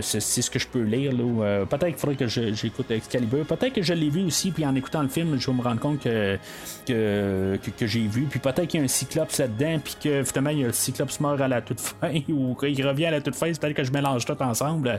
[0.00, 1.12] ce que je peux lire.
[1.68, 3.44] Peut-être qu'il faudrait que j'écoute Excalibur.
[3.44, 5.80] Peut-être que je l'ai vu aussi, puis en écoutant le film, je vais me rendre
[5.80, 6.38] compte que,
[6.86, 8.22] que, que, j'ai vu.
[8.22, 10.72] Puis peut-être qu'il y a un Cyclope là-dedans, puis que finalement, il y a le
[10.72, 13.52] Cyclope mort à la toute fin, ou qu'il revient à la toute fin.
[13.52, 14.98] peut-être que je mélange tout ensemble.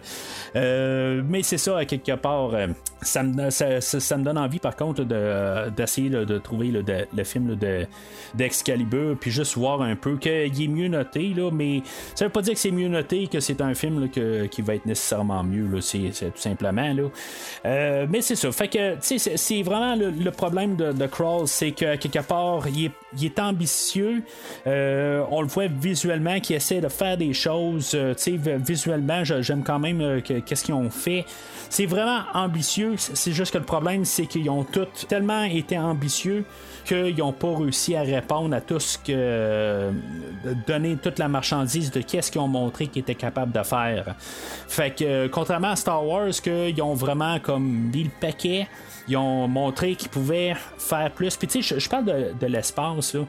[0.54, 2.52] mais c'est ça, quelque part,
[3.02, 7.86] ça me, ça, ça me donne envie par contre d'essayer de, trouver le, film de,
[8.36, 10.32] d'Excalibur, puis juste voir un peu qu'il
[10.64, 11.82] est mieux noté, là, mais
[12.16, 14.86] ça veut pas dire que c'est mieux noté que c'est un film qui va être
[14.86, 16.94] nécessairement mieux, c'est, tout simplement.
[16.94, 17.04] Là.
[17.66, 18.52] Euh, mais c'est ça.
[18.52, 22.92] Fait que c'est, vraiment le, problème de, de, Crawl, c'est que quelque part, il
[23.24, 24.24] est, ambitieux.
[24.68, 27.92] Euh, on le voit visuellement qu'il essaie de faire des choses.
[27.96, 28.14] Euh,
[28.58, 31.26] visuellement, j'aime quand même qu'est-ce qu'ils ont fait.
[31.70, 32.96] C'est vraiment ambitieux.
[32.98, 36.46] C'est juste que le problème, c'est qu'ils ont tous tellement été ambitieux
[36.86, 39.92] qu'ils n'ont pas réussi à répondre à tout ce que.
[40.68, 44.16] donner toute la marchandise de qu'est-ce qu'ils ont montré qu'ils étaient capables de faire.
[44.68, 48.68] Fait que, contrairement à Star Wars, qu'ils ont vraiment comme mis le paquet
[49.10, 51.36] ils ont montré qu'ils pouvaient faire plus.
[51.36, 53.22] Puis tu sais, je, parle de, l'espace, là,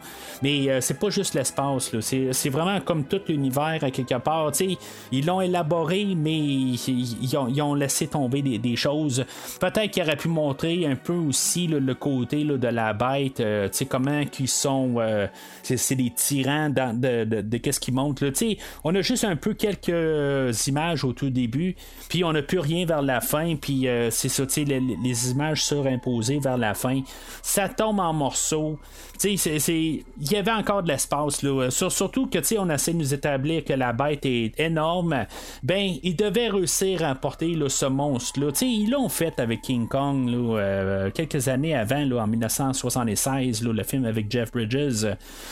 [0.43, 1.94] mais euh, c'est pas juste l'espace.
[2.01, 4.52] C'est vraiment comme tout l'univers à quelque part.
[4.52, 4.78] Tu sais,
[5.11, 9.24] ils l'ont élaboré, mais ils, ont, laissé tomber des, choses.
[9.59, 13.40] Peut-être qu'ils auraient pu montrer un peu aussi le côté de la bête.
[13.40, 14.97] Euh, tu sais, comment qu'ils sont.
[14.98, 15.27] Euh,
[15.62, 18.27] c'est des tyrans de, qu'est-ce qu'ils montrent.
[18.28, 21.74] Tu sais, on a juste un peu quelques images au tout début,
[22.11, 23.57] puis on n'a plus rien vers la fin.
[23.57, 27.01] Puis c'est ça, tu sais, les, les images surimposé vers la fin.
[27.43, 28.79] Ça tombe en morceaux.
[29.25, 31.43] Il y avait encore de l'espace.
[31.43, 31.71] Là.
[31.71, 35.27] surtout que on essaie de nous établir que la bête est énorme.
[35.63, 38.49] Ben, ils devaient réussir à porter ce monstre-là.
[38.63, 44.05] Ils l'ont fait avec King Kong euh, quelques années avant, là, en 1976, le film
[44.05, 45.07] avec Jeff Bridges.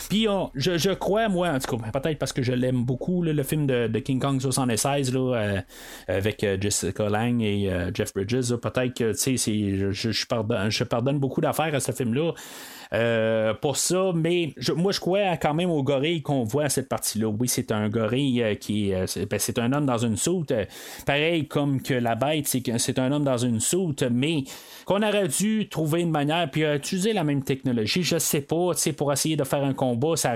[0.09, 3.67] Puis je, crois, moi, en tout cas, peut-être parce que je l'aime beaucoup, le film
[3.67, 5.61] de, King Kong 76 là, euh,
[6.07, 8.55] avec euh, Jessica Lange et Jeff Bridges.
[8.55, 12.33] Peut-être que je, je, pardonne, je pardonne beaucoup d'affaires à ce film-là.
[12.91, 16.89] Euh, pour ça, mais moi je crois quand même au gorille qu'on voit à cette
[16.89, 17.27] partie-là.
[17.27, 20.51] Oui, c'est un gorille euh, qui euh, ben, c'est un homme dans une soute.
[21.05, 24.43] Pareil comme que la bête, c'est, un homme dans une soute, mais
[24.85, 29.13] qu'on aurait dû trouver une manière puis utiliser la même technologie, je sais pas, pour
[29.13, 30.33] essayer de faire un combat, ça,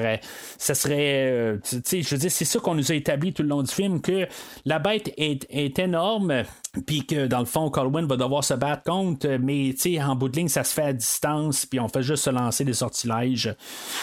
[0.60, 1.58] ça serait.
[1.64, 4.28] Je veux dire, c'est ça qu'on nous a établi tout le long du film, que
[4.66, 6.44] la bête est, est énorme,
[6.86, 10.38] puis que dans le fond, Colwyn va devoir se battre contre, mais en bout de
[10.38, 13.56] ligne, ça se fait à distance, puis on fait juste se lancer des sortilèges.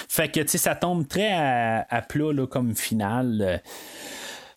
[0.09, 3.61] Fait que ça tombe très à, à plat là, comme finale.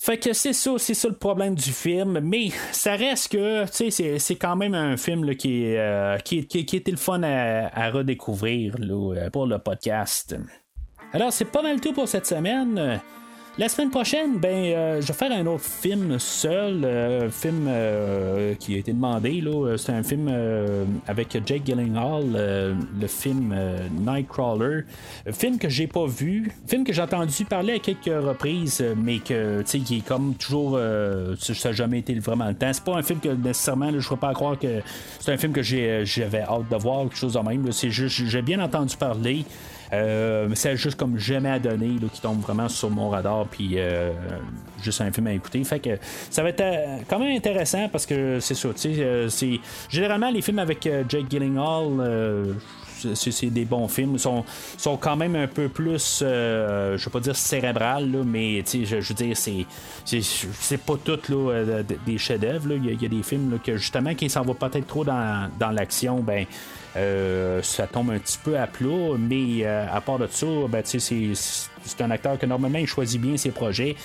[0.04, 3.90] Fait que c'est ça, c'est ça le problème du film, mais ça reste que, tu
[3.90, 8.76] sais, c'est quand même un film qui, euh, qui, qui, était le fun à, redécouvrir
[8.80, 10.36] là, pour le podcast.
[11.14, 13.00] Alors, c'est pas mal tout pour cette semaine.
[13.60, 18.56] La semaine prochaine, ben, euh, je vais faire un autre film seul, euh, film euh,
[18.56, 19.42] qui a été demandé.
[19.42, 20.28] Là, c'est un film
[21.06, 22.24] avec Jake Gyllenhaal,
[23.00, 23.56] le film
[24.00, 24.86] Nightcrawler,
[25.32, 29.62] film que j'ai pas vu, film que j'ai entendu parler à quelques reprises, mais que
[29.62, 30.80] tu sais, qui est comme toujours,
[31.38, 32.74] ça n'a jamais été vraiment le temps.
[32.74, 34.82] C'est pas un film que nécessairement, je ne pas croire que
[35.20, 37.72] c'est un film que j'avais hâte de voir, quelque chose de même.
[37.72, 39.46] C'est juste, j'ai bien entendu parler.
[39.94, 44.12] Euh, c'est juste comme jamais à donner qui tombe vraiment sur mon radar puis euh,
[44.82, 45.64] juste un film à écouter.
[45.64, 45.98] Fait que
[46.30, 49.60] ça va être euh, quand même intéressant parce que c'est ça, c'est
[49.90, 52.56] généralement les films avec Jake Gyllenhaal
[53.16, 54.18] c'est des bons films.
[54.18, 54.46] Sont,
[54.78, 59.14] sont quand même un peu plus, je vais pas dire cérébral, mais je, je veux
[59.14, 59.66] dire, c'est,
[60.06, 61.20] c'est, pas tout
[62.06, 62.72] des chefs-d'œuvre.
[62.72, 66.22] Il, y, a des films que justement, qui s'en va peut-être trop dans, dans l'action,
[66.22, 66.46] ben euh,
[66.96, 71.00] ça tombe un petit peu à plat, mais euh, à part de ça, ben, c'est
[71.86, 73.96] c'est un acteur que normalement il choisit bien ses projets.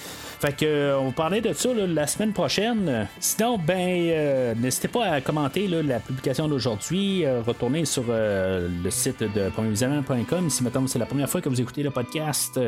[0.40, 3.08] Fait que euh, on va parler de ça la semaine prochaine.
[3.20, 7.24] Sinon, ben euh, n'hésitez pas à commenter la publication d'aujourd'hui.
[7.24, 11.60] Euh, retournez sur le site de premiervisionnement.com si maintenant c'est la première fois que vous
[11.60, 12.60] écoutez le podcast.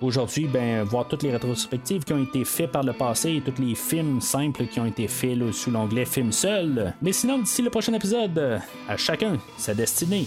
[0.00, 3.60] aujourd'hui, ben voir toutes les rétrospectives qui ont été faites par le passé et tous
[3.60, 6.94] les films simples qui ont été faits sous l'onglet film seul.
[7.02, 10.26] Mais sinon, d'ici le prochain épisode, à chacun sa destinée.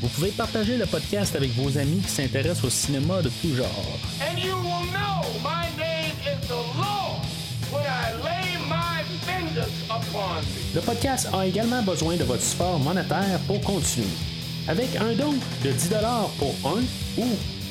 [0.00, 3.98] Vous pouvez partager le podcast avec vos amis qui s'intéressent au cinéma de tout genre.
[10.74, 14.06] Le podcast a également besoin de votre support monétaire pour continuer.
[14.68, 15.90] Avec un don de 10
[16.38, 16.80] pour un
[17.18, 17.26] ou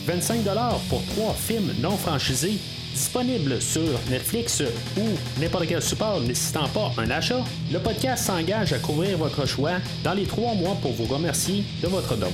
[0.06, 0.42] 25
[0.90, 2.60] pour trois films non franchisés
[2.94, 4.64] disponibles sur Netflix
[4.98, 5.06] ou
[5.40, 10.14] n'importe quel support nécessitant pas un achat, le podcast s'engage à couvrir votre choix dans
[10.14, 12.32] les trois mois pour vous remercier de votre don.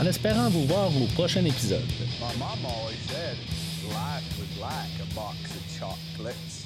[0.00, 1.82] En espérant vous voir au prochain épisode.
[5.78, 6.63] chocolates.